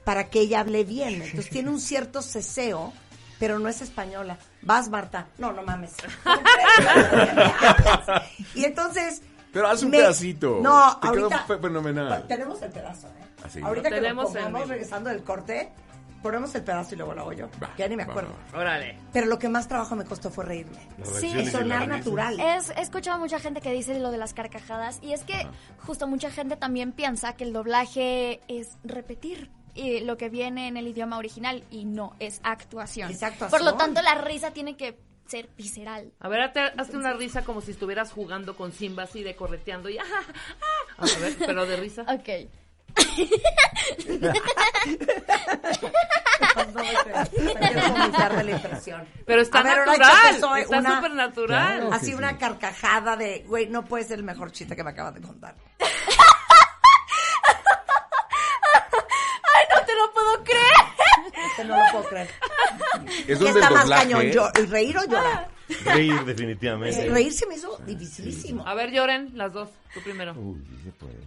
[0.04, 1.22] para que ella hable bien.
[1.22, 2.92] Entonces tiene un cierto ceseo,
[3.38, 4.38] pero no es española.
[4.62, 5.26] Vas, Marta.
[5.38, 5.94] No, no mames.
[8.54, 9.22] y entonces...
[9.52, 10.60] Pero haz un me- pedacito.
[10.62, 11.38] No, Te ahorita...
[11.40, 12.24] fe- fenomenal.
[12.26, 13.24] Tenemos el pedazo, ¿eh?
[13.44, 13.60] Así.
[13.60, 14.72] Ahorita Lo que lo pongamos vivo.
[14.72, 15.70] regresando del corte,
[16.22, 17.48] ponemos el pedazo y luego lo hago yo.
[17.62, 18.32] Va, ya ni me acuerdo.
[18.54, 18.96] va, Órale.
[19.12, 20.78] Pero lo que más trabajo me costó fue reírme.
[21.20, 22.40] Sí, Y sonar natural.
[22.40, 25.46] Es, he escuchado mucha gente que dice lo de las carcajadas y es que
[25.84, 30.76] justo mucha gente también piensa que el doblaje es repetir eh, lo que viene en
[30.76, 33.10] el idioma original y no, es actuación.
[33.10, 33.50] Es actuación.
[33.50, 36.12] Por lo tanto, la risa tiene que ser visceral.
[36.20, 39.88] A ver, hazte, hazte una risa como si estuvieras jugando con Simba así de correteando
[39.88, 39.98] y...
[39.98, 40.04] ah,
[40.98, 41.04] ah.
[41.04, 42.02] A ver, pero de risa.
[42.02, 42.28] Ok.
[47.30, 49.06] Quiero vomitar de la impresión.
[49.26, 51.76] Pero está ver, natural, soy está una- súper natural.
[51.80, 51.92] Claro.
[51.94, 55.20] Así una carcajada de, güey, no puede ser el mejor chiste que me acabas de
[55.22, 55.54] contar.
[55.80, 55.88] ¡Ay,
[59.74, 61.46] no te lo puedo creer!
[61.50, 62.30] Este no lo puedo creer.
[63.28, 64.22] Es ¿Qué está más cañón?
[64.30, 65.48] Yo- ¿Reír o llorar?
[65.84, 67.06] Reír, definitivamente.
[67.06, 68.66] Eh, Reír se me hizo dificilísimo.
[68.66, 69.68] A ver, lloren las dos.
[69.94, 70.32] Tú primero.
[70.34, 71.18] Uy, sí se puede.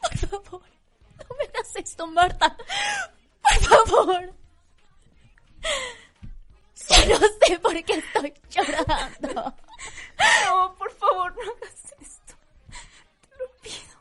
[0.00, 0.62] Por favor,
[1.18, 2.56] no me hagas esto, Marta.
[3.42, 4.32] Por favor.
[6.88, 9.54] Ya no sé por qué estoy llorando.
[10.46, 12.34] No, por favor, no hagas esto.
[13.28, 13.96] Te lo pido.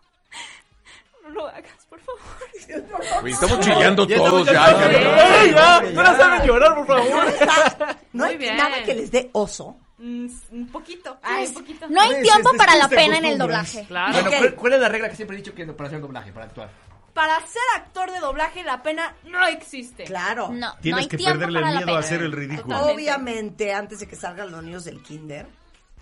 [1.23, 3.28] No lo hagas, por favor.
[3.28, 4.91] Estamos chillando Ya todos estamos- ya.
[4.91, 5.91] ya- ya-.
[5.91, 7.26] ¡No la saben llorar, por favor!
[8.13, 8.58] No hay bien.
[8.58, 9.78] nada que les dé oso.
[9.98, 11.17] Mm, un poquito.
[11.24, 11.88] Ay, un poquito.
[11.89, 13.86] No hay tiempo para la pena en el doblaje.
[13.88, 14.13] Claro.
[14.13, 14.30] Bueno.
[14.38, 16.69] ¿cuál, cuál es la regla que siempre he dicho que para hacer doblaje, para actuar?
[17.13, 20.04] Para ser actor de doblaje, la pena no existe.
[20.04, 20.50] Claro.
[20.50, 22.06] No, no Tienes hay que tiempo perderle para el la miedo a pena.
[22.08, 22.76] hacer el ridículo.
[22.76, 22.93] Totalmente.
[22.93, 25.48] Obviamente, antes de que salgan los niños del kinder,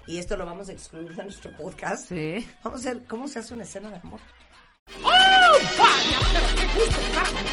[0.08, 2.48] y esto lo vamos a excluir de nuestro podcast, Sí.
[2.64, 4.20] vamos a ver cómo se hace una escena de amor.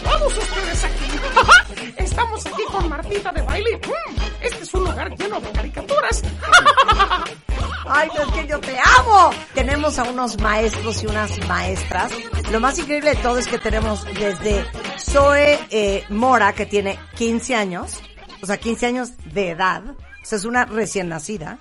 [0.04, 1.92] Todos ustedes aquí.
[1.96, 3.76] Estamos aquí con Martita de baile.
[3.78, 6.22] Mm, Este es un lugar lleno de caricaturas.
[7.92, 9.30] Ay, no es que yo te amo.
[9.54, 12.12] Tenemos a unos maestros y unas maestras.
[12.50, 14.64] Lo más increíble de todo es que tenemos desde
[14.98, 18.00] Zoe eh, Mora, que tiene 15 años,
[18.42, 19.82] o sea, 15 años de edad.
[19.88, 21.58] O sea, es una recién nacida.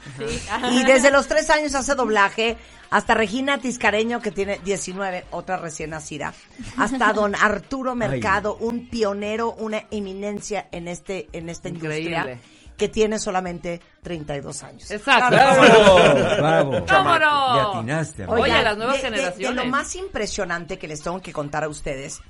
[0.72, 2.58] Y desde los 3 años hace doblaje.
[2.92, 6.34] Hasta Regina Tiscareño, que tiene 19, otra recién nacida.
[6.78, 12.10] Hasta don Arturo Mercado, un pionero, una eminencia en este en esta Increíble.
[12.18, 12.40] industria,
[12.78, 14.90] que tiene solamente 32 años.
[14.90, 15.36] Exacto.
[15.36, 15.96] ¡Bravo!
[16.38, 16.86] ¡Bravo!
[16.88, 17.56] ¡Vámonos!
[17.74, 18.40] Le atinaste, amor.
[18.40, 19.56] Oye, las nuevas de- de- generaciones.
[19.58, 22.22] De, lo más impresionante que les tengo que contar a ustedes,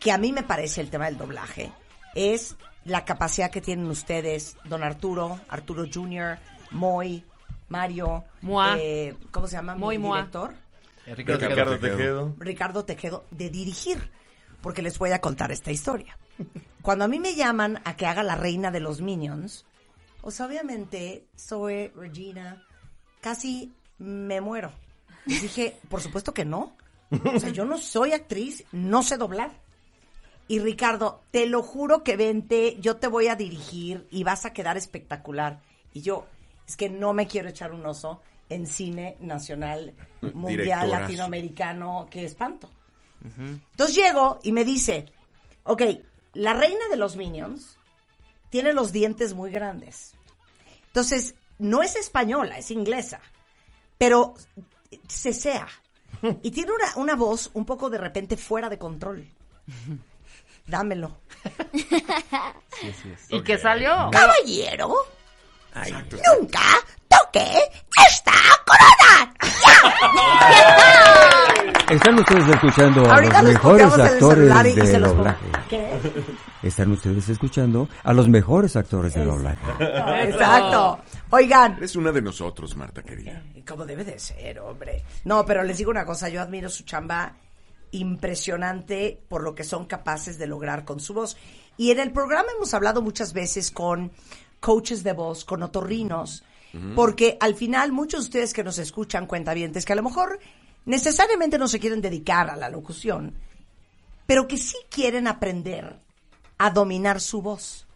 [0.00, 1.70] que a mí me parece el tema del doblaje,
[2.14, 6.38] es la capacidad que tienen ustedes, don Arturo, Arturo Jr.,
[6.72, 7.22] Moy,
[7.72, 8.76] Mario, Mua.
[8.78, 9.74] eh, ¿cómo se llama?
[9.74, 9.92] Mua.
[9.92, 10.54] director,
[11.06, 11.78] Ricardo Ricardo.
[11.78, 12.34] Tejedo.
[12.38, 14.10] Ricardo Tejedo, de dirigir,
[14.60, 16.16] porque les voy a contar esta historia.
[16.82, 19.64] Cuando a mí me llaman a que haga la reina de los Minions,
[20.20, 22.62] pues obviamente Zoe, Regina,
[23.20, 24.70] casi me muero.
[25.26, 26.76] Les dije, por supuesto que no.
[27.34, 29.50] O sea, yo no soy actriz, no sé doblar.
[30.48, 34.52] Y Ricardo, te lo juro que vente, yo te voy a dirigir y vas a
[34.52, 35.60] quedar espectacular.
[35.94, 36.26] Y yo,
[36.72, 39.94] es que no me quiero echar un oso, en cine nacional,
[40.34, 42.70] mundial, latinoamericano, qué espanto.
[43.38, 45.12] Entonces llego y me dice,
[45.64, 45.82] ok,
[46.32, 47.76] la reina de los Minions
[48.48, 50.14] tiene los dientes muy grandes.
[50.86, 53.20] Entonces, no es española, es inglesa,
[53.98, 54.34] pero
[55.08, 55.68] cesea.
[56.42, 59.28] Y tiene una, una voz un poco de repente fuera de control.
[60.66, 61.18] Dámelo.
[63.28, 64.10] ¿Y qué salió?
[64.10, 64.94] Caballero,
[65.74, 66.60] nunca
[67.08, 67.46] toque
[68.08, 68.32] esta
[68.66, 69.34] corona.
[71.90, 75.46] Están ustedes escuchando a Ahorita los mejores actores de doblaje.
[75.68, 75.90] ¿Qué?
[76.62, 79.60] Están ustedes escuchando a los mejores actores de doblaje.
[80.28, 81.00] Exacto.
[81.30, 83.42] Oigan, Eres una de nosotros, Marta querida.
[83.68, 85.02] como debe de ser, hombre.
[85.24, 87.34] No, pero les digo una cosa, yo admiro su chamba
[87.90, 91.36] impresionante por lo que son capaces de lograr con su voz.
[91.76, 94.12] Y en el programa hemos hablado muchas veces con
[94.62, 96.44] coaches de voz, con otorrinos,
[96.94, 100.38] porque al final muchos de ustedes que nos escuchan cuentavientes que a lo mejor
[100.86, 103.34] necesariamente no se quieren dedicar a la locución,
[104.24, 105.98] pero que sí quieren aprender
[106.56, 107.86] a dominar su voz.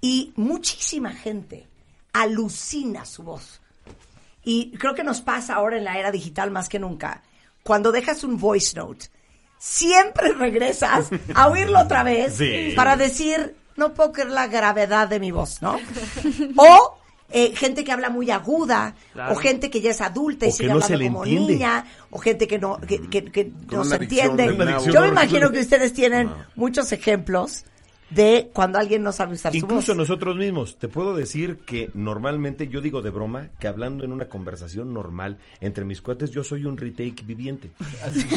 [0.00, 1.66] Y muchísima gente
[2.12, 3.60] alucina su voz.
[4.44, 7.22] Y creo que nos pasa ahora en la era digital más que nunca.
[7.62, 9.06] Cuando dejas un voice note,
[9.58, 12.72] siempre regresas a oírlo otra vez Sí.
[12.76, 15.76] para decir, no puedo creer la gravedad de mi voz, ¿no?
[16.56, 16.98] o
[17.30, 19.32] eh, gente que habla muy aguda, Claro.
[19.32, 21.52] o gente que ya es adulta y O sigue no se hablando le como entiende.
[21.54, 24.76] niña, o gente que no, que, que- que no se adicción, entiende.
[24.92, 27.64] Yo me imagino que ustedes tienen muchos ejemplos
[28.14, 32.68] de cuando alguien no sabe usar su Incluso nosotros mismos, te puedo decir que normalmente
[32.68, 36.64] yo digo de broma que hablando en una conversación normal entre mis cuates yo soy
[36.64, 37.70] un retake viviente.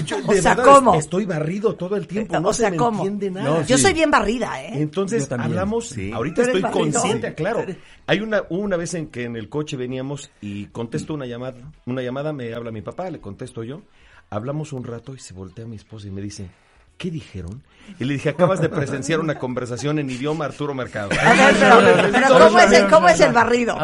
[0.05, 0.95] Yo, O sea, verdad, ¿cómo?
[0.95, 3.03] Estoy barrido todo el tiempo, no O sea, se me ¿cómo?
[3.05, 3.63] entiende nada.
[3.65, 4.71] Yo soy bien barrida, ¿eh?
[4.81, 6.11] Entonces hablamos, Sí.
[6.11, 6.91] ahorita ¿Tú eres estoy barrido?
[6.99, 7.65] consciente, claro.
[8.07, 11.57] Hay una hubo una vez en que en el coche veníamos y contesto una llamada,
[11.85, 13.81] una llamada me habla mi papá, le contesto yo.
[14.29, 16.49] Hablamos un rato y se voltea mi esposa y me dice,
[16.97, 17.61] ¿qué dijeron?
[17.99, 21.09] Y le dije, acabas de presenciar una conversación en idioma Arturo Mercado.
[21.21, 23.79] A ver, pero, pero ¿cómo, es el, ¿cómo es el barrido?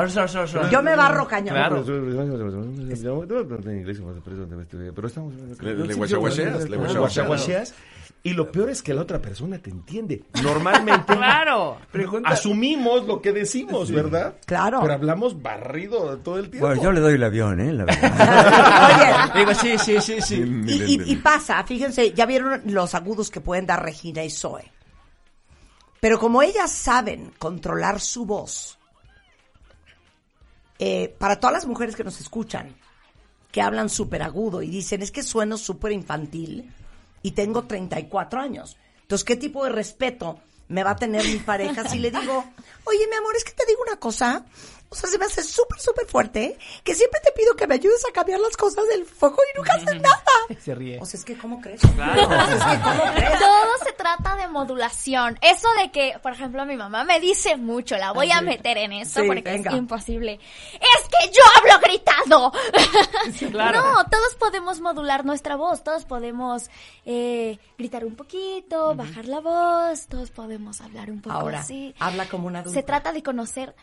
[0.70, 1.56] Yo me barro cañón.
[1.56, 1.76] Claro.
[4.94, 5.34] Pero estamos...
[5.62, 5.86] Le-
[7.00, 7.74] guachaguacheas.
[8.26, 10.24] Y lo peor es que la otra persona te entiende.
[10.42, 11.78] Normalmente Claro.
[12.24, 14.36] asumimos lo que decimos, ¿verdad?
[14.46, 14.80] Claro.
[14.82, 16.68] Pero hablamos barrido todo el tiempo.
[16.68, 17.74] Bueno, yo le doy el avión, ¿eh?
[17.74, 19.34] La verdad.
[19.36, 20.36] Digo, sí, sí, sí, sí.
[20.68, 24.72] Y, y- y pasa, fíjense, ya vieron los agudos que pueden dar Regina y Zoe.
[26.00, 28.78] Pero como ellas saben controlar su voz,
[30.80, 32.74] eh, para todas las mujeres que nos escuchan,
[33.52, 36.72] que hablan súper agudo y dicen, es que sueno súper infantil
[37.24, 38.78] y tengo 34 años.
[39.02, 42.46] Entonces, ¿qué tipo de respeto me va a tener mi pareja si le digo,
[42.84, 44.46] oye, mi amor, es que te digo una cosa?
[44.94, 48.04] O sea, se me hace súper, súper fuerte, que siempre te pido que me ayudes
[48.08, 50.24] a cambiar las cosas del foco y nunca haces nada.
[50.64, 51.00] Se ríe.
[51.02, 51.82] O sea, es que, ¿cómo crees?
[51.96, 52.22] Claro.
[52.26, 53.40] O sea, es que, ¿cómo crees?
[53.40, 55.40] Todo se trata de modulación.
[55.42, 58.94] Eso de que, por ejemplo, mi mamá me dice mucho, la voy a meter en
[58.94, 59.72] eso Sí, porque venga.
[59.72, 60.40] es imposible.
[60.74, 62.52] Es que yo hablo gritado.
[63.52, 63.82] claro.
[63.82, 66.70] No, todos podemos modular nuestra voz, todos podemos
[67.06, 71.96] eh, gritar un poquito, bajar la voz, todos podemos hablar un poco Ahora, así.
[72.00, 72.80] habla como una adulta.
[72.80, 73.76] Se trata de conocer,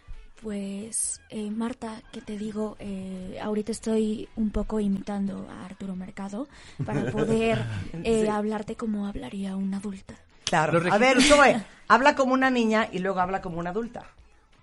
[0.43, 6.49] pues, eh, Marta, que te digo, eh, ahorita estoy un poco imitando a Arturo Mercado
[6.85, 7.65] para poder
[8.05, 8.29] eh, Sí.
[8.29, 10.15] hablarte como hablaría una adulta.
[10.45, 10.81] Claro.
[10.91, 14.05] A ver, Zoe, habla como una niña y luego habla como una adulta.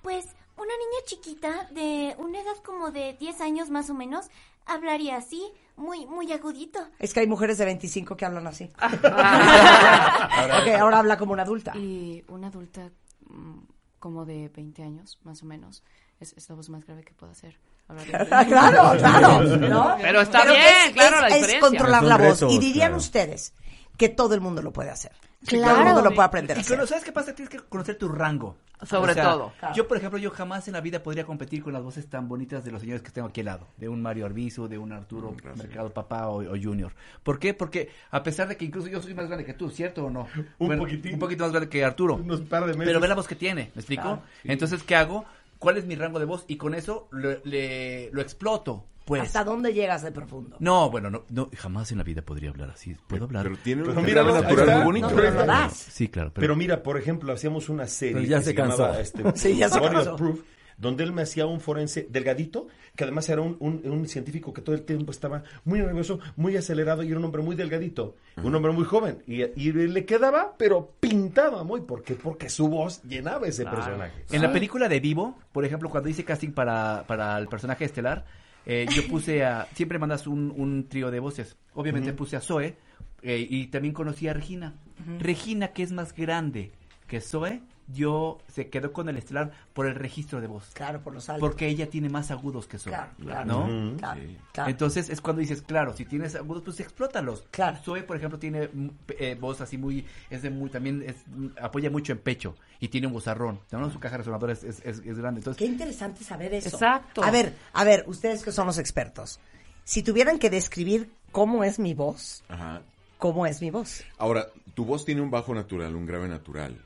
[0.01, 0.25] Pues
[0.57, 4.25] una niña chiquita de una edad como de 10 años más o menos
[4.65, 5.41] hablaría así,
[5.77, 6.79] muy muy agudito.
[6.99, 8.69] Es que hay mujeres de 25 que hablan así.
[8.79, 10.59] Ah.
[10.61, 11.75] ok, ahora habla como una adulta.
[11.77, 12.89] Y una adulta
[13.29, 13.59] mm,
[14.07, 15.83] como de 20 años, más o menos,
[16.21, 17.57] es, es la voz más grave que puedo hacer.
[17.89, 19.57] Hablar de- claro, claro.
[19.57, 19.97] ¿no?
[20.01, 21.59] Pero está bien, es- claro, la es- es diferencia.
[21.59, 22.41] controlar la voz.
[22.43, 22.97] y dirían claro.
[22.97, 23.53] ustedes
[23.97, 25.11] que todo el mundo lo puede hacer.
[25.47, 25.67] Claro.
[25.73, 26.85] Todo el mundo lo puede aprender Y pero.
[26.87, 27.33] ¿sabes qué pasa?
[27.33, 28.57] Tienes que conocer tu rango.
[28.83, 29.53] Sobre todo.
[29.73, 32.63] Yo, por ejemplo, yo jamás en la vida podría competir con las voces tan bonitas
[32.63, 33.67] de los señores que tengo aquí al lado.
[33.77, 36.93] De un Mario Arbizu, de un Arturo Mercado Papá o, o Junior.
[37.23, 37.55] ¿Por qué?
[37.55, 40.27] Porque a pesar de que incluso yo soy más grande que tú, ¿cierto o no?
[40.59, 41.13] Un poquitín.
[41.15, 42.15] Un poquito más grande que Arturo.
[42.15, 42.85] Unos par de meses.
[42.85, 44.03] Pero ve la voz que tiene, ¿me explico?
[44.03, 44.21] Claro.
[44.43, 45.25] Entonces, ¿qué hago?
[45.57, 46.45] ¿Cuál es mi rango de voz?
[46.47, 48.85] Y con eso le, le- lo exploto.
[49.07, 49.21] Pues.
[49.23, 50.57] ¿Hasta dónde llegas de profundo?
[50.59, 52.93] No, bueno, no, no, jamás en la vida podría hablar así.
[53.07, 53.43] ¿Puedo hablar?
[53.45, 55.09] Pero tiene Pero un mira, natural muy bonito.
[55.09, 55.69] No, pero.
[55.73, 56.31] Sí, claro.
[56.35, 58.77] Pero mira, por ejemplo, hacíamos una serie Pero ya que se cansó.
[58.83, 60.17] llamaba, este, Sí, ya se cansó.
[60.17, 60.41] Proof,
[60.77, 64.61] donde él me hacía un forense delgadito, que además era un, un- un científico que
[64.61, 68.53] todo el tiempo estaba muy nervioso, muy acelerado y era un hombre muy delgadito, un
[68.53, 69.23] hombre muy joven.
[69.25, 72.13] Y, y le quedaba, pero pintaba muy, ¿por qué?
[72.15, 74.25] Porque su voz llenaba ese personaje.
[74.31, 78.25] En la película de Vivo, por ejemplo, cuando hice casting para, para el personaje estelar,
[78.69, 81.55] eh, yo puse a, siempre mandas un, un trío de voces.
[81.73, 82.75] Obviamente puse a Zoe
[83.21, 84.73] eh, y también conocí a Regina.
[85.19, 86.73] Regina, que es más grande
[87.07, 90.69] que Zoe, yo se quedó con el estelar por el registro de voz.
[90.73, 91.41] Claro, por los altos.
[91.47, 92.91] Porque ella tiene más agudos que Zoe.
[92.91, 93.45] Claro, claro.
[93.45, 93.59] ¿No?
[93.65, 93.97] Ujú.
[93.97, 94.21] Claro,
[94.51, 94.69] claro.
[94.69, 97.45] Entonces es cuando dices, claro, si tienes agudos, pues explótalos.
[97.51, 97.77] Claro.
[97.83, 98.87] Zoe, por ejemplo, tiene mm,
[99.19, 102.89] eh, voz así muy, es de muy, también es, mm, apoya mucho en pecho y
[102.89, 103.59] tiene un vozarrón.
[103.71, 103.89] ¿no?
[103.89, 105.39] Su caja resonadora es, es, es- es grande.
[105.39, 106.69] Entonces, Qué interesante saber eso.
[106.69, 107.23] Exacto.
[107.23, 109.39] A ver, a ver, ustedes que son los expertos.
[109.85, 112.81] Si tuvieran que describir cómo es mi voz, Ajá.
[113.17, 114.03] ¿cómo es mi voz?
[114.17, 116.77] Ahora, tu voz tiene un bajo natural, un grave natural.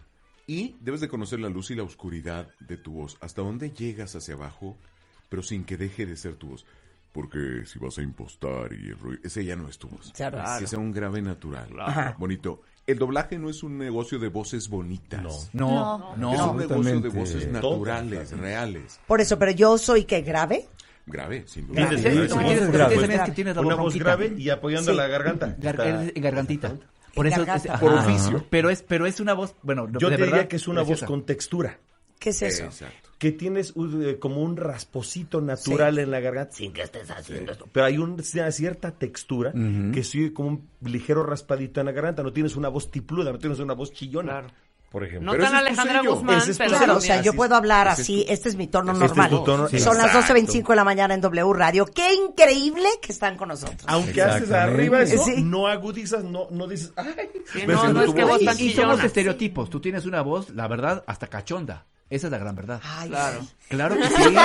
[0.52, 3.18] Y debes de conocer la luz y la oscuridad de tu voz.
[3.22, 4.78] Hasta dónde llegas hacia abajo,
[5.30, 6.66] pero sin que deje de ser tu voz.
[7.14, 10.12] Porque si vas a impostar y el rollo- ese ya no es tu voz.
[10.14, 10.41] Claro.
[10.60, 11.70] Que sea un grave natural.
[11.80, 12.16] Ajá.
[12.18, 12.62] Bonito.
[12.88, 15.49] El doblaje no es un negocio de voces bonitas.
[15.54, 16.16] No.
[16.18, 16.34] No.
[16.34, 18.99] Es un negocio de voces naturales, reales.
[19.08, 20.68] Por eso, pero yo soy que grave.
[21.06, 21.82] Grave, sin duda.
[21.82, 21.95] Grave.
[21.95, 22.68] Voz grave.
[22.72, 22.97] grave.
[22.97, 24.04] tienes que tienes la Una voz ronquita.
[24.04, 24.97] grave y apoyando Sí.
[24.97, 25.56] la garganta.
[25.58, 26.76] Gar- gargantita.
[27.14, 28.45] Por eso es, Por oficio.
[28.49, 30.82] Pero es, pero es una voz, bueno, Yo de te verdad, diría que es una
[30.82, 31.05] preciosa.
[31.05, 31.80] voz con textura.
[32.20, 32.70] ¿Qué es eso?
[33.18, 37.51] Que tienes un, eh, como un rasposito natural en la garganta sin que estés haciendo
[37.51, 37.68] esto.
[37.72, 39.53] Pero hay un- una cierta textura
[39.93, 42.24] que sigue como un ligero raspadito en la garganta.
[42.24, 44.47] No tienes una voz tipluda, no tienes una voz chillona.
[44.92, 45.32] Por ejemplo.
[45.34, 48.50] No tan Alejandra Guzmán, es pero Claro, o sea, yo puedo hablar así, tu- este
[48.50, 49.30] es mi tono Este es normal.
[49.30, 50.34] tu tono, Son las exacto.
[50.34, 51.86] 12.25 de la mañana en W Radio.
[51.86, 53.82] ¡Qué increíble que están con nosotros!
[53.88, 55.42] Aunque haces arriba eso, Sí.
[55.44, 57.14] no agudizas, no, no dices, ay,
[57.54, 58.44] Sí, no, es que voz.
[58.44, 59.70] tan y son los estereotipos.
[59.70, 61.86] Tú tienes una voz, la verdad, hasta cachonda.
[62.10, 62.82] Esa es la gran verdad.
[63.08, 63.39] claro.
[63.70, 64.36] Claro que sí.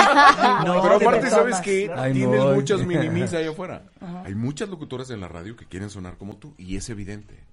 [0.65, 2.53] No, pero te aparte, ¿sabes que Ay, Tienes no.
[2.53, 3.83] muchas minimis allá afuera.
[3.99, 4.23] Ajá.
[4.25, 7.43] Hay muchas locutoras en la radio que quieren sonar como tú y es evidente.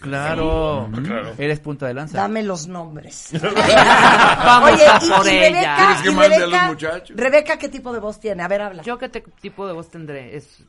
[0.00, 0.88] Claro.
[0.94, 1.02] Sí.
[1.02, 1.32] Claro.
[1.38, 2.18] Eres punta de lanza.
[2.18, 3.30] Dame los nombres.
[3.42, 5.48] Vamos Oye, a y, por y ella.
[5.50, 7.16] Rebeca, ¿Quieres que y mande a los muchachos?
[7.16, 8.42] Rebeca, ¿qué tipo de voz tiene?
[8.42, 8.82] A ver, habla.
[8.82, 10.36] ¿Yo qué te- tipo de voz tendré?
[10.36, 10.62] Es,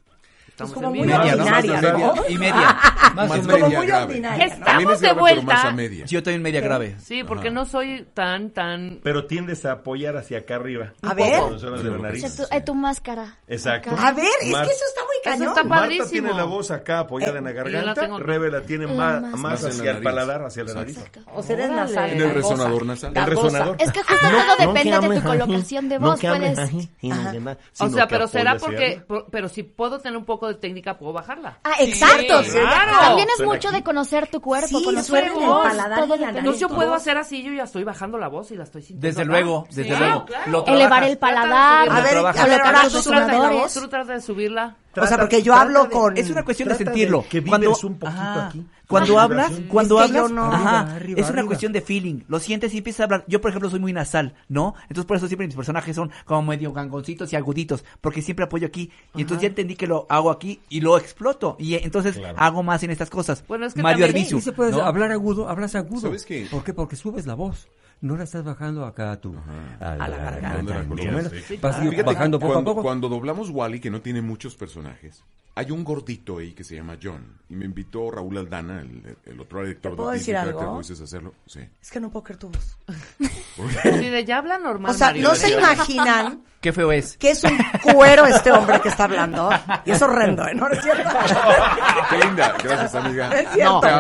[0.66, 1.20] estamos como en muy vivo.
[1.20, 2.14] ordinaria, ¿no?
[2.30, 2.78] Y media.
[3.16, 4.06] Más Más como media muy grave.
[4.06, 4.54] ordinaria, ¿no?
[4.54, 5.76] Estamos de vuelta.
[6.08, 6.96] Yo estoy en media grave.
[7.00, 9.00] Sí, porque no soy tan, tan...
[9.04, 10.94] Pero tiendes a apoyar hacia acá arriba.
[11.02, 11.42] A ver.
[11.42, 12.22] de la O nariz.
[12.34, 13.38] sea, tu, eh, tu máscara.
[13.48, 13.92] Exacto.
[13.92, 14.08] Acá.
[14.08, 15.48] A ver, es Mar- que eso está muy cañón.
[15.50, 16.10] está Marta padrísimo.
[16.10, 19.22] tiene la voz acá apoyada en la yo garganta, tengo- Rebe la tiene La más,
[19.40, 21.00] más- hacia el paladar, hacia la nariz.
[21.34, 22.10] O sea, eres nasal.
[22.12, 23.12] En el resonador nasal.
[23.16, 23.76] El resonador.
[23.80, 26.20] Es que justo todo depende de tu colocación de voz.
[26.22, 26.60] puedes.
[27.80, 29.02] O sea, pero será porque...
[29.08, 31.60] por- pero si puedo tener un poco de técnica, puedo bajarla.
[31.64, 32.44] Ah, exacto.
[32.44, 32.98] Sí, claro.
[33.00, 33.78] También es mucho aquí.
[33.78, 35.68] de conocer tu cuerpo, Sí, conocer el voz.
[35.68, 36.40] paladar y todo en la depende.
[36.40, 36.78] Entonces yo todo.
[36.78, 39.08] puedo hacer así, yo ya estoy bajando la voz y la estoy sintiendo.
[39.08, 40.26] Desde luego, Sí, desde luego.
[40.26, 40.52] claro.
[40.52, 43.74] Lo Elevar el paladar, A ver, colocar a ver, tú trata de la resonadores.
[43.74, 44.76] Tú tratas de subirla.
[44.96, 46.18] O sea, porque yo hablo con...
[46.18, 47.24] Es una cuestión de sentirlo.
[47.30, 48.66] que vibres un poquito aquí.
[48.92, 51.48] Cuando hablas, cuando Es hablas, no- ajá, Arriba, es una arriba.
[51.48, 52.20] cuestión de feeling.
[52.28, 53.26] Lo sientes y empiezas a hablar.
[53.28, 54.76] Yo, por ejemplo, soy muy nasal, ¿no?
[54.84, 58.68] Entonces, por eso siempre mis personajes son como medio gangoncitos y aguditos, porque siempre apoyo
[58.68, 58.92] aquí.
[59.16, 61.56] Y entonces ya entendí que lo hago aquí y lo exploto.
[61.60, 63.44] Y entonces hago más en estas cosas.
[63.48, 64.84] Bueno, es que Mario también- Arbizu, Y se puede ¿no?
[64.84, 66.02] hablar agudo, hablas agudo.
[66.02, 66.48] ¿Sabes qué?
[66.52, 66.74] ¿Por qué?
[66.74, 67.68] Porque subes la voz.
[68.02, 69.36] No la estás bajando acá a tu
[69.80, 70.84] a la, garganta.
[70.84, 71.32] ¿Dónde la menos.
[71.48, 71.58] Sí.
[71.58, 72.84] Vas Ah, fíjate, bajando poco cuando, a poco.
[72.84, 75.24] Cuando doblamos Wally, que no tiene muchos personajes,
[75.54, 77.38] hay un gordito ahí que se llama John.
[77.50, 80.66] Y me invitó Raúl Aldana, el, el otro director ¿Te puedo de decir algo?
[80.76, 81.34] Voices, a hacerlo.
[81.46, 81.60] Sí.
[81.82, 82.78] Es que no puedo creer tu voz.
[83.84, 85.24] De ya habla normal, O sea, Mario.
[85.30, 87.18] no se imaginan Qué feo es.
[87.18, 87.58] que es un
[87.94, 89.50] cuero este hombre que está hablando.
[89.86, 90.54] Y es horrendo, ¿eh?
[90.56, 91.10] ¿No es cierto?
[92.10, 92.56] Qué linda.
[92.64, 93.28] Gracias, amiga.
[93.40, 93.82] Es cierto.
[93.86, 93.94] Es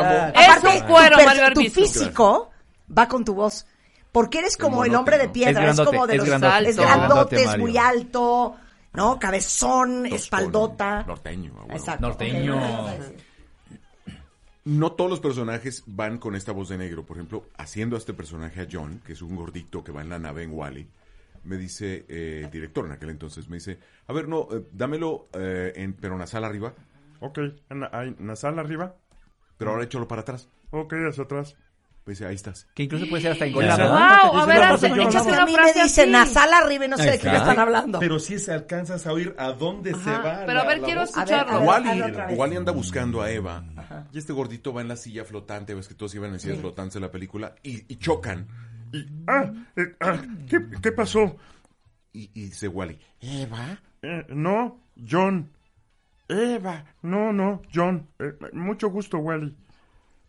[0.48, 2.52] Aparte, un cuero, tu, Mario tu físico
[2.98, 3.66] va con tu voz.
[4.12, 7.58] Porque eres como el hombre de piedra, Es como de es los grandote, es grandote,
[7.58, 8.56] muy alto,
[8.94, 9.18] ¿no?
[9.20, 11.04] Cabezón, espaldota.
[11.08, 11.66] Norteño.
[11.70, 12.08] Exacto.
[12.08, 12.60] Norteño.
[14.64, 17.04] No todos los personajes van con esta voz de negro.
[17.04, 20.10] Por ejemplo, haciendo a este personaje a John, que es un gordito que va en
[20.10, 20.88] la nave en Wally,
[21.46, 25.28] me dice eh, el director en aquel entonces, me dice, a ver, no, eh, dámelo
[25.34, 26.74] eh, en, pero nasal arriba,
[27.20, 27.40] Ok,
[27.70, 28.94] en- hay nasal arriba.
[29.58, 30.48] pero ahora échalo para atrás.
[30.70, 31.56] Ok, hacia atrás.
[32.06, 32.68] Dice, ahí estás.
[32.74, 33.90] Que incluso puede ser hasta engolado.
[33.90, 37.30] Wow, a ver, échate A mí me dicen nasal arriba y no sé de qué
[37.30, 38.00] me están hablando.
[38.00, 40.44] Pero si se alcanzas a oír a dónde se va.
[40.46, 41.72] pero a ver, quiero escucharlo.
[41.72, 43.64] A ver, Wally, anda buscando a Eva
[44.12, 46.96] y este gordito va en la silla flotante, ves que todos iban en sillas flotantes
[46.96, 48.48] en la película y, chocan.
[48.92, 51.38] Y, ah, eh, ah, ¿qué, qué pasó?
[52.14, 53.80] Y, y dice Wally, ¿Eva?
[54.02, 54.80] Eh, no,
[55.10, 55.50] John.
[56.28, 56.86] Eva.
[57.02, 58.08] No, no, John.
[58.20, 59.56] Eh, mucho gusto, Wally.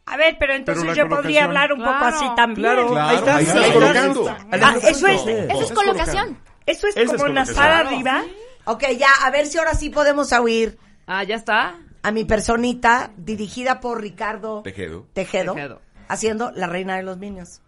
[0.07, 2.63] A ver, pero entonces yo podría hablar un poco así también.
[2.73, 2.89] claro.
[2.91, 4.29] Claro, Ahí está, ahí sí, colocando.
[4.53, 6.39] Ah, eso es, Eso es colocación.
[6.67, 7.57] eso es Esa es como colocación.
[7.57, 8.23] nasal arriba.
[8.65, 11.77] Ok, ya, a ver si ahora sí podemos oír Ah, ya está.
[12.03, 15.07] a mi personita dirigida por Ricardo Tejedo.
[15.13, 15.81] Tejedo, Tejedo.
[16.09, 17.61] haciendo La Reina de los Niños.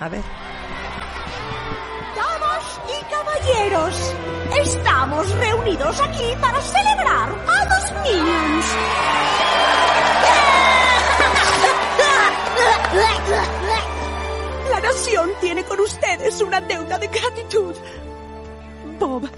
[0.00, 0.22] A ver.
[2.16, 4.14] Damas y caballeros,
[4.60, 8.66] Estamos reunidos aquí para celebrar a los Minions.
[14.70, 17.74] La nación tiene con ustedes una deuda de gratitud.
[18.98, 19.28] Bob,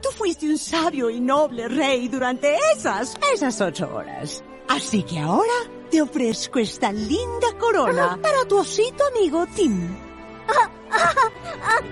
[0.00, 4.42] tú fuiste un sabio y noble rey durante esas, esas ocho horas.
[4.68, 5.52] Así que ahora
[5.90, 9.96] te ofrezco esta linda corona para tu osito amigo Tim.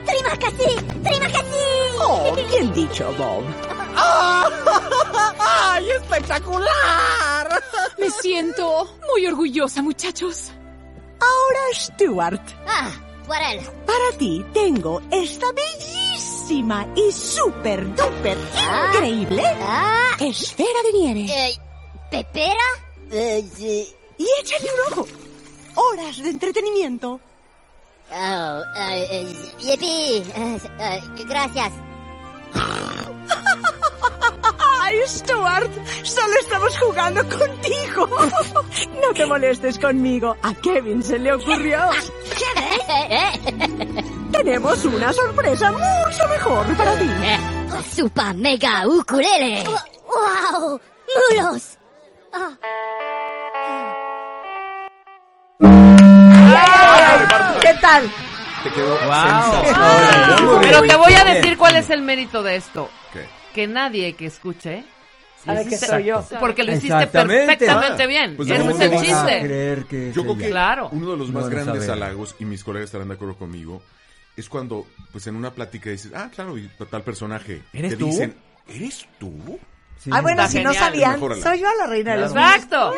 [0.07, 0.77] ¡Trimakasi!
[1.03, 1.57] ¡Trimakasi!
[2.01, 3.45] Oh, bien dicho, Bob.
[5.39, 7.63] ¡Ay, espectacular!
[7.99, 10.53] Me siento muy orgullosa, muchachos.
[11.23, 12.43] Ahora, Stuart.
[12.67, 12.91] Ah,
[13.27, 13.61] por él.
[13.87, 18.37] Para ti tengo esta bellísima y súper duper
[18.95, 19.43] increíble
[20.29, 21.27] esfera de nieve.
[21.29, 21.59] Eh,
[22.11, 22.69] ¿Pepera?
[23.11, 23.95] Eh, sí.
[24.19, 25.09] Y échale un ojo.
[25.75, 27.21] Horas de entretenimiento.
[28.11, 30.23] Oh, eh, eh, yipi.
[30.35, 31.73] Eh, eh, gracias.
[34.83, 35.71] ¡Ay, Stuart!
[36.03, 38.09] Solo estamos jugando contigo.
[39.01, 40.37] No te molestes conmigo.
[40.43, 41.79] A Kevin se le ocurrió.
[44.33, 47.11] Tenemos una sorpresa mucho mejor para ti.
[47.95, 49.63] Super mega ukulele.
[49.63, 50.81] ¡Wow!
[51.31, 51.79] ¡Mulos!
[52.33, 52.51] Ah.
[57.61, 58.11] ¿Qué tal?
[58.65, 60.61] Te quedó Wow.
[60.61, 62.91] Pero te voy a decir cuál es el mérito de esto.
[63.13, 63.42] ¿Qué?
[63.55, 64.85] Que nadie que escuche
[65.45, 66.25] Sabe que soy yo.
[66.39, 67.47] Porque lo hiciste Exactamente.
[67.47, 68.37] perfectamente bien.
[68.37, 69.41] Pues, Ese ¿cómo es el vas a chiste.
[69.43, 70.45] creer que es Yo creo ella?
[70.45, 70.89] que Claro.
[70.93, 73.83] uno de los más No, grandes halagos, y mis colegas estarán de acuerdo conmigo,
[74.37, 77.61] es cuando, pues en una plática dices, ah, claro, y tal personaje.
[77.73, 78.07] ¿Eres te tú?
[78.07, 78.37] dicen,
[78.69, 79.59] ¿eres tú?
[80.13, 80.85] Ah, bueno, Está si no genial.
[80.93, 81.43] sabían, Mejórala.
[81.43, 82.95] soy yo la reina de los Exacto.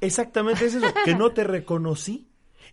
[0.00, 2.26] Exactamente es eso, que no te reconocí.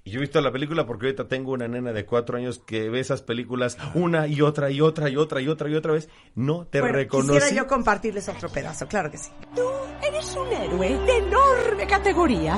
[0.05, 2.89] Y yo he visto la película porque ahorita tengo una nena de cuatro años que
[2.89, 6.09] ve esas películas una y otra y otra y otra y otra y otra vez.
[6.35, 7.33] No te Bueno, reconocí.
[7.39, 9.29] quisiera yo compartirles otro pedazo, claro que sí.
[9.55, 9.61] Tú
[10.07, 12.57] eres un héroe de enorme categoría.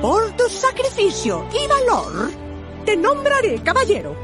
[0.00, 2.30] Por tu sacrificio y valor,
[2.86, 4.16] te nombraré caballero.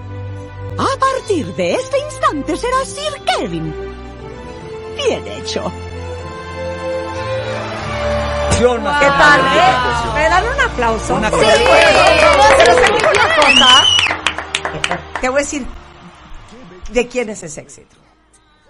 [0.79, 3.73] A partir de este instante serás Sir Kevin.
[4.97, 5.71] Bien hecho.
[8.59, 10.15] ¿Qué tal, eh?
[10.15, 11.15] ¿Me dan un aplauso?
[11.15, 11.53] Una Sí, cosa.
[12.57, 13.85] pero se dijo una cosa.
[15.21, 15.67] Te voy a decir,
[16.91, 17.97] ¿de quién es ese éxito?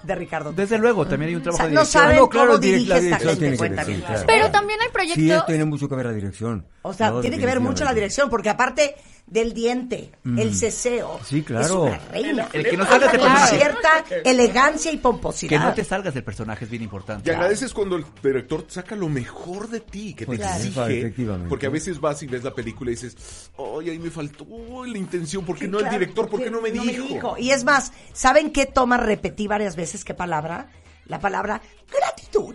[0.03, 0.53] De Ricardo.
[0.53, 2.03] Desde luego, también hay un O trabajo sea, de no dirección.
[2.03, 4.23] saben No, claro, cómo dirige la esta gente, sí, claro.
[4.27, 5.47] Pero también hay Sí, proyectos...
[5.47, 6.67] tiene mucho que ver la dirección.
[6.87, 8.95] O sea, No, tiene que ver mucho la dirección, porque aparte
[9.27, 10.39] del diente, Mm.
[10.39, 11.65] el ceseo, Sí, claro.
[11.65, 12.49] es una reina.
[12.53, 13.57] El que no salgas de Con personaje.
[13.57, 15.61] cierta elegancia y Que pomposidad.
[15.65, 17.29] no te salgas del personaje es bien importante.
[17.29, 20.99] Y agradeces cuando el director saca lo mejor de ti, que te Pues sí, exige.
[21.01, 21.49] efectivamente.
[21.49, 24.47] Porque a veces vas y ves la película y dices, ay, ahí me faltó
[24.87, 26.29] la intención, ¿por qué Sí, no claro, el director?
[26.29, 27.37] ¿Por qué no me no dijo?
[27.37, 30.05] Y es más, ¿saben qué toma repetí varias veces?
[30.05, 30.69] ¿Qué palabra?
[31.07, 31.61] La palabra
[31.91, 32.55] gratitud.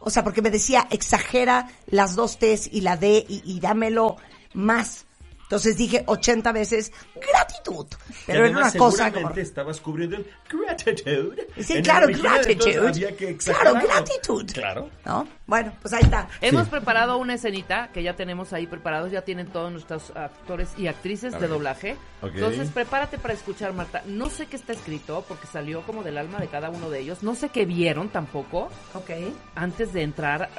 [0.00, 4.16] O sea, porque me decía, exagera las dos T's y la D y, y dámelo
[4.54, 5.06] más.
[5.48, 7.86] Entonces dije 80 veces gratitud.
[8.26, 9.30] Pero era una cosa como...
[9.30, 11.48] Estabas cubriendo el gratitude.
[11.58, 12.66] Sí, claro, gratitud.
[12.68, 14.50] entonces había que Claro, gratitud.
[14.52, 14.90] Claro.
[15.06, 15.26] ¿No?
[15.46, 16.28] Bueno, pues ahí está.
[16.42, 20.86] Hemos preparado una escenita que ya tenemos ahí preparados, ya tienen todos nuestros actores y
[20.86, 21.96] actrices de doblaje.
[22.22, 24.02] Entonces prepárate para escuchar, Marta.
[24.04, 27.22] No sé qué está escrito porque salió como del alma de cada uno de ellos.
[27.22, 29.10] No sé qué vieron tampoco Ok.
[29.54, 30.50] antes de entrar,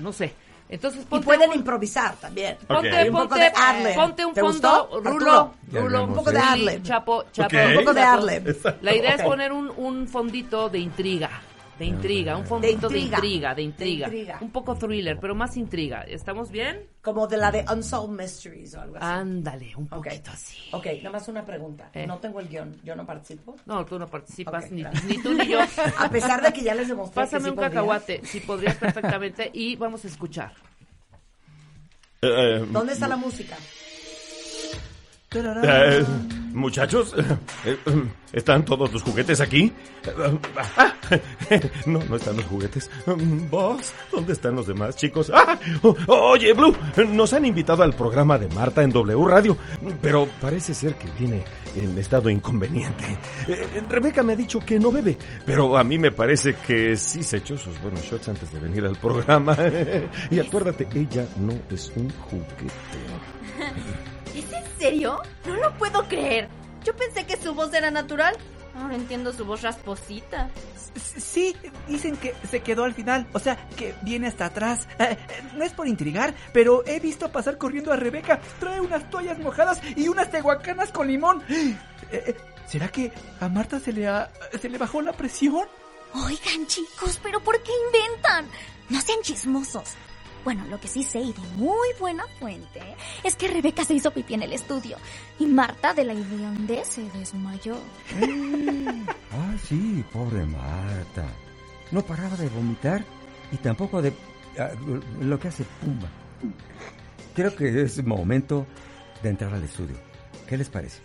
[0.00, 0.34] no sé.
[0.74, 2.56] Entonces Y pueden un- improvisar también.
[2.66, 3.94] Ponte, un poco ponte, de ad-lib.
[3.94, 6.82] ponte un ¿Te fondo, gustó, Rulo, Rulo, Un poco de ad-lib.
[6.82, 7.56] Chapo, Chapo.
[7.56, 8.56] Un poco de ad-lib.
[8.82, 11.30] La idea es poner un, un fondito de intriga.
[11.78, 13.16] De intriga, un fondito de intriga.
[13.18, 14.38] intriga, de intriga, De intriga.
[14.40, 16.02] Un poco thriller, pero más intriga.
[16.02, 16.86] ¿Estamos bien?
[17.02, 19.04] Como de la de Unsolved Mysteries o algo así.
[19.06, 20.04] Ándale, un Ok.
[20.04, 20.56] poquito así.
[20.70, 21.90] Ok, nada más una pregunta.
[21.92, 22.06] Eh.
[22.06, 23.56] No tengo el guion, yo no participo.
[23.66, 24.84] No, tú no participas, ni,
[25.20, 25.58] tú ni yo.
[25.98, 29.50] A pesar de que ya les demostré Pásame que sí un cacahuate, si podrías perfectamente,
[29.52, 30.52] y vamos a escuchar.
[32.22, 33.56] Eh, eh, ¿Dónde está la música?
[36.54, 37.12] Muchachos,
[37.64, 37.76] eh,
[38.32, 39.72] ¿están todos los juguetes aquí?
[40.76, 40.94] Ah,
[41.84, 42.88] no, no están los juguetes.
[43.50, 43.92] ¿Vos?
[44.12, 45.32] ¿Dónde están los demás chicos?
[45.34, 45.58] Ah,
[46.06, 46.72] oye, Blue,
[47.08, 49.56] nos han invitado al programa de Marta en W Radio,
[50.00, 51.42] pero parece ser que viene
[51.74, 53.04] en estado inconveniente.
[53.48, 57.24] Eh, Rebeca me ha dicho que no bebe, pero a mí me parece que sí
[57.24, 59.56] se echó sus buenos shots antes de venir al programa.
[60.30, 62.70] y acuérdate, ella no es un juguete.
[64.84, 65.22] ¿Es en serio?
[65.46, 66.48] No lo puedo creer.
[66.84, 68.36] Yo pensé que su voz era natural.
[68.76, 70.50] Ahora entiendo su voz rasposita.
[71.16, 71.56] Sí,
[71.88, 74.86] dicen que se quedó al final, o sea, que viene hasta atrás.
[74.98, 78.40] Eh, eh, no es por intrigar, pero he visto pasar corriendo a Rebeca.
[78.60, 81.42] Trae unas toallas mojadas y unas tehuacanas con limón.
[82.12, 82.36] Eh, eh,
[82.68, 83.10] ¿Será que
[83.40, 84.30] a Marta se le, ha-
[84.60, 85.66] se le bajó la presión?
[86.12, 88.46] Oigan, chicos, ¿pero por qué inventan?
[88.90, 89.94] No sean chismosos.
[90.44, 92.80] Bueno, lo que sí sé y de muy buena fuente
[93.22, 94.98] es que Rebeca se hizo pipí en el estudio
[95.38, 97.78] y Marta de la hediondez se desmayó.
[99.32, 101.24] Ah, sí, pobre Marta.
[101.90, 103.04] No paraba de vomitar
[103.52, 104.12] y tampoco de
[104.58, 104.70] ah,
[105.20, 106.08] lo que hace Pumba.
[107.34, 108.66] Creo que es momento
[109.22, 109.96] de entrar al estudio.
[110.46, 111.00] ¿Qué les parece?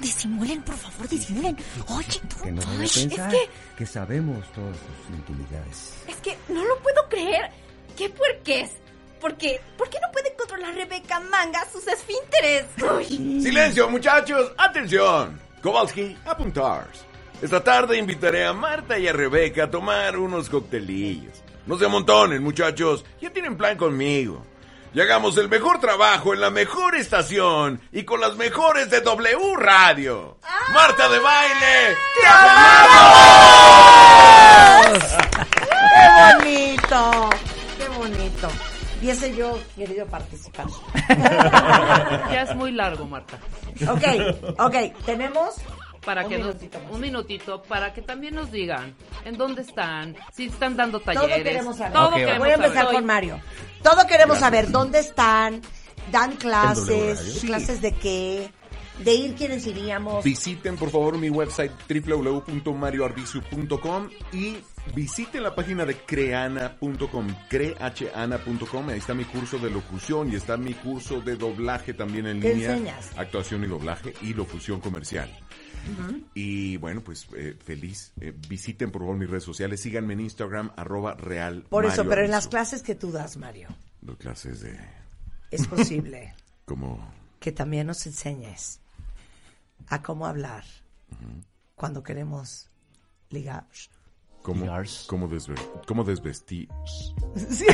[0.00, 1.56] Disimulen, por favor, disimulen.
[1.88, 5.94] Oye, tú, Que no ay, es que, que sabemos todas sus intimidades.
[6.06, 7.50] es que no lo puedo creer.
[7.96, 8.70] ¿Qué puerques?
[9.20, 9.60] ¿Por qué?
[9.78, 12.66] ¿Por qué no puede controlar Rebeca Manga sus esfínteres?
[12.96, 13.40] Uy.
[13.40, 14.52] Silencio, muchachos.
[14.58, 15.40] Atención.
[15.62, 16.88] Kowalski, apuntar.
[17.40, 21.42] Esta tarde invitaré a Marta y a Rebeca a tomar unos coctelillos.
[21.66, 23.04] No se amontonen, muchachos.
[23.20, 24.44] Ya tienen plan conmigo.
[24.92, 29.56] Y hagamos el mejor trabajo en la mejor estación y con las mejores de W
[29.56, 30.36] Radio.
[30.72, 31.96] Marta de baile.
[32.14, 32.28] ¡Qué
[34.84, 35.34] bonito!
[35.94, 36.06] ¡Qué
[36.44, 37.43] bonito!
[39.00, 40.66] Hubiese yo querido participar.
[42.30, 43.38] Ya es muy largo, Marta.
[43.88, 45.54] Ok, ok, tenemos
[46.04, 46.92] Para Un que nos- minutito más.
[46.92, 48.94] un minutito para que también nos digan
[49.24, 51.42] en dónde están, si están dando todo talleres.
[51.44, 51.92] queremos saber.
[51.94, 52.94] Todo Ok, queremos Voy a empezar saber.
[52.94, 53.40] con Mario.
[53.82, 54.40] Todo queremos Gracias.
[54.40, 55.62] saber dónde están,
[56.12, 57.46] dan clases, Sí.
[57.46, 58.50] clases de qué,
[59.02, 60.24] de ir quiénes iríamos.
[60.24, 64.56] Visiten por favor mi website www.marioarbizu.com y
[64.94, 68.88] visiten la página de creana.com, creana.com.
[68.88, 72.54] Ahí está mi curso de locución y está mi curso de doblaje también en ¿Qué
[72.54, 72.72] línea.
[72.72, 73.10] enseñas?
[73.16, 75.30] Actuación y doblaje y locución comercial.
[76.34, 78.12] Y bueno, pues eh, feliz.
[78.20, 79.80] Eh, visiten por favor mis redes sociales.
[79.80, 81.64] Síganme en Instagram, arroba real.
[81.68, 83.68] Por eso, pero en las clases que tú das, Mario,
[84.00, 84.78] Doy clases de...
[85.50, 86.34] es posible
[86.64, 87.12] Como...
[87.40, 88.80] que también nos enseñes
[89.88, 90.64] a cómo hablar
[91.74, 92.70] cuando queremos
[93.30, 93.64] ligar.
[94.42, 94.66] ¿Cómo,
[95.06, 96.68] cómo, desve- cómo desvestir?
[97.50, 97.66] Sí.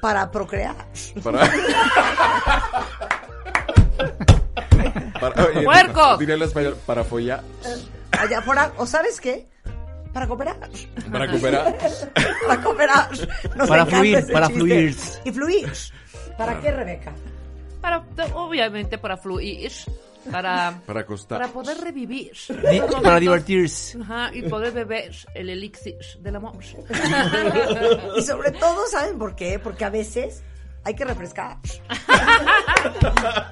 [0.00, 0.76] Para procrear.
[1.22, 1.50] Para...
[5.20, 6.18] para oye, ¡Puercos!
[6.18, 7.42] Diría el español, para follar.
[8.18, 9.48] Allá afuera, ¿o sabes qué?
[10.12, 10.58] Para cooperar.
[11.10, 11.78] Para cooperar.
[12.46, 13.10] para cooperar.
[13.56, 14.60] Nos Para fluir, para chiste.
[14.60, 14.96] fluir.
[15.24, 15.72] Y fluir.
[16.36, 17.12] ¿Para qué, Rebeca?
[17.80, 18.04] Para,
[18.34, 19.72] obviamente para fluir,
[20.30, 21.40] para, Para acostar.
[21.40, 22.32] para poder revivir.
[22.48, 23.98] Di- para divertirse.
[24.02, 26.58] Ajá, y poder beber el elixir del amor.
[28.16, 29.58] y sobre todo, ¿saben por qué?
[29.58, 30.42] Porque a veces
[30.84, 31.58] hay que refrescar.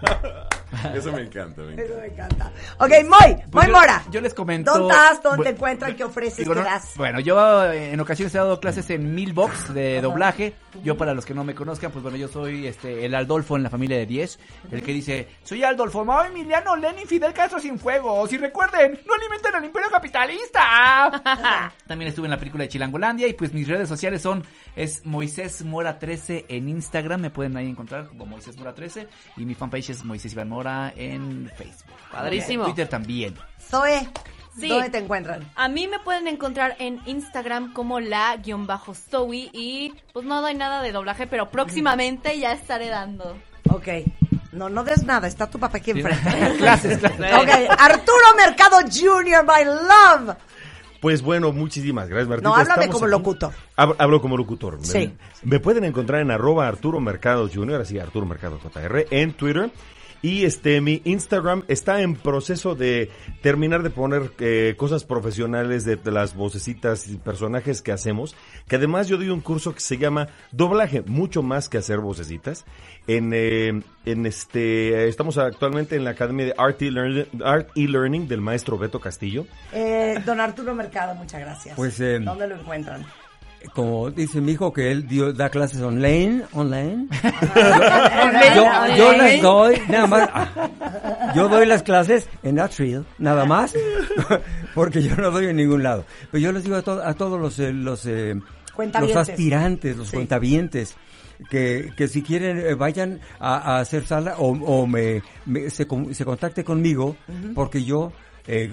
[0.99, 1.93] Eso me encanta, me encanta.
[1.93, 2.53] Eso me encanta.
[2.79, 4.03] Ok, Moy, Moy Pues yo- Mora.
[4.11, 4.73] Yo les comento.
[4.73, 5.23] ¿Dónde estás?
[5.23, 5.97] ¿Dónde Bu- te encuentran?
[5.97, 6.39] ¿Qué ofreces?
[6.39, 6.93] Digo, ¿Qué no- das?
[6.97, 10.55] Bueno, yo eh, en ocasiones he dado clases en Milbox de doblaje.
[10.85, 13.63] Yo para los que no me conozcan, pues bueno, yo soy este el Aldolfo en
[13.65, 14.39] la familia de 10,
[14.71, 18.27] el que dice, soy Aldolfo, Mao Emiliano, Lenin, Fidel Castro sin fuego.
[18.29, 21.73] Si recuerden, no alimenten al imperio capitalista.
[21.87, 24.45] También estuve en la película de Chilangolandia y pues mis redes sociales son
[24.77, 29.45] es Moisés Mora 13 en Instagram, me pueden ahí encontrar como Moisés Mora 13 y
[29.45, 31.97] mi fanpage es Moisés Iván Mora en Facebook.
[32.13, 32.65] Padrísimo.
[32.65, 33.35] Twitter también.
[33.61, 34.09] Zoe,
[34.59, 34.69] Sí.
[34.69, 35.49] ¿dónde te encuentran?
[35.55, 40.91] A mí me pueden encontrar en Instagram como la-stowy y pues no doy nada de
[40.93, 43.37] doblaje, pero próximamente ya estaré dando.
[43.71, 43.89] Ok.
[44.53, 46.23] No, no des nada, está tu papá aquí enfrente.
[46.59, 47.21] Clases, clases.
[47.35, 50.37] Ok, Arturo Mercado Jr., my love.
[51.01, 52.49] Pues bueno, muchísimas gracias, Martita.
[52.49, 53.11] No, háblame Estamos como aquí.
[53.13, 53.53] locutor.
[53.77, 54.79] Hab- Hablo como locutor.
[54.83, 55.15] Sí.
[55.45, 59.71] Me, me pueden encontrar en arroba Arturo Mercado Jr., así Arturo Mercado JR, en Twitter.
[60.23, 63.11] Y este mi Instagram está en proceso de
[63.43, 68.35] terminar de poner eh, cosas profesionales de, de las vocecitas y personajes que hacemos.
[68.67, 72.65] Que además yo doy un curso que se llama Doblaje, mucho más que hacer vocecitas.
[73.07, 78.41] En, eh, en este, estamos actualmente en la Academia de Art e-Learning, Art e-Learning del
[78.41, 79.47] maestro Beto Castillo.
[79.73, 81.77] Eh, don Arturo Mercado, muchas gracias.
[81.77, 83.07] Pues, eh, ¿Dónde lo encuentran?
[83.75, 87.09] Como dice mi hijo que él dio, da clases online, online.
[88.55, 88.65] Yo,
[88.97, 90.29] yo las doy, nada más.
[90.33, 93.75] ah, Yo doy las clases en Atrial, nada más,
[94.75, 96.05] porque yo no doy en ningún lado.
[96.31, 98.35] Pero yo les digo a, to- a todos los, eh, los, eh,
[99.01, 100.17] los aspirantes, los Sí.
[100.17, 100.97] cuentavientes,
[101.51, 105.87] que, que si quieren eh, vayan a, a hacer sala o, o me, me- se,
[106.13, 107.17] se contacte conmigo,
[107.55, 108.13] porque yo
[108.47, 108.73] eh,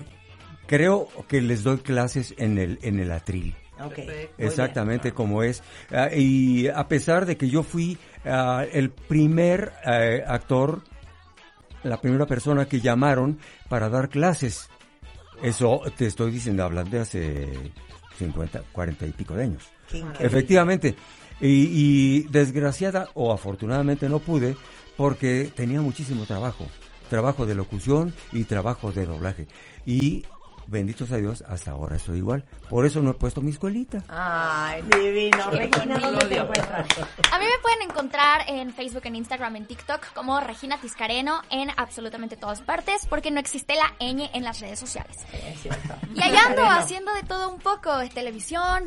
[0.68, 3.56] creo que les doy clases en el, en el atril.
[3.80, 4.00] Ok.
[4.38, 5.64] Exactamente como es.
[5.92, 10.82] Ah, y a pesar de que yo fui ah, el primer eh, actor,
[11.84, 14.70] la primera persona que llamaron para dar clases.
[15.44, 17.48] Eso te estoy diciendo, hablando de hace
[18.18, 19.64] 50, 40 y pico de años.
[20.20, 20.96] Efectivamente.
[21.42, 24.56] Y, y desgraciada o afortunadamente no pude
[24.96, 26.66] porque tenía muchísimo trabajo.
[27.10, 29.48] Trabajo de locución y trabajo de doblaje.
[29.86, 30.24] Y
[30.68, 32.44] benditos a Dios, hasta ahora estoy igual.
[32.70, 34.04] Por eso no he puesto mi escuelita.
[34.08, 35.52] Ay, divino.
[35.52, 36.88] Regina, ¿dónde te encuentras?
[37.32, 41.70] A mí me pueden encontrar en Facebook, en Instagram, en TikTok como Regina Tiscareno en
[41.78, 45.18] absolutamente todas partes porque no existe la ñ en las redes sociales.
[46.14, 48.86] Y allá ando haciendo de todo un poco, es televisión,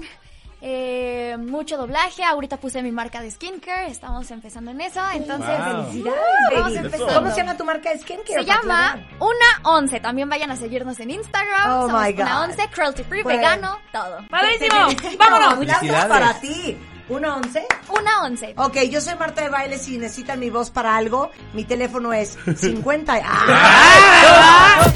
[0.60, 2.24] eh, mucho doblaje.
[2.24, 5.84] Ahorita puse mi marca de skincare, estamos empezando en eso, entonces Wow.
[5.86, 6.76] felicidades.
[6.76, 7.14] Empezando.
[7.14, 8.34] ¿Cómo se llama tu marca de skincare?
[8.40, 8.96] Se llama?
[9.20, 10.00] Una Once.
[10.00, 11.70] También vayan a seguirnos en Instagram.
[11.72, 12.44] Oh Somos my Una God.
[12.50, 14.18] Once, cruelty free, Pues- vegano, todo.
[14.30, 14.86] ¡Padrísimo!
[15.18, 15.58] ¡Vámonos!
[15.60, 16.08] Gracias Felicidades.
[16.08, 16.76] para ti.
[17.08, 17.66] ¿Una once?
[17.88, 18.52] Una once.
[18.58, 19.78] Ok, yo soy Marta de Baile.
[19.78, 23.18] Si necesitan mi voz para algo, mi teléfono es 50.
[23.24, 24.92] ¡Ah!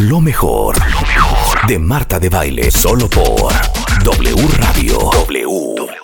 [0.00, 3.52] Lo mejor, lo mejor de Marta de Baile, solo por
[4.04, 4.98] W Radio.
[5.26, 6.03] W.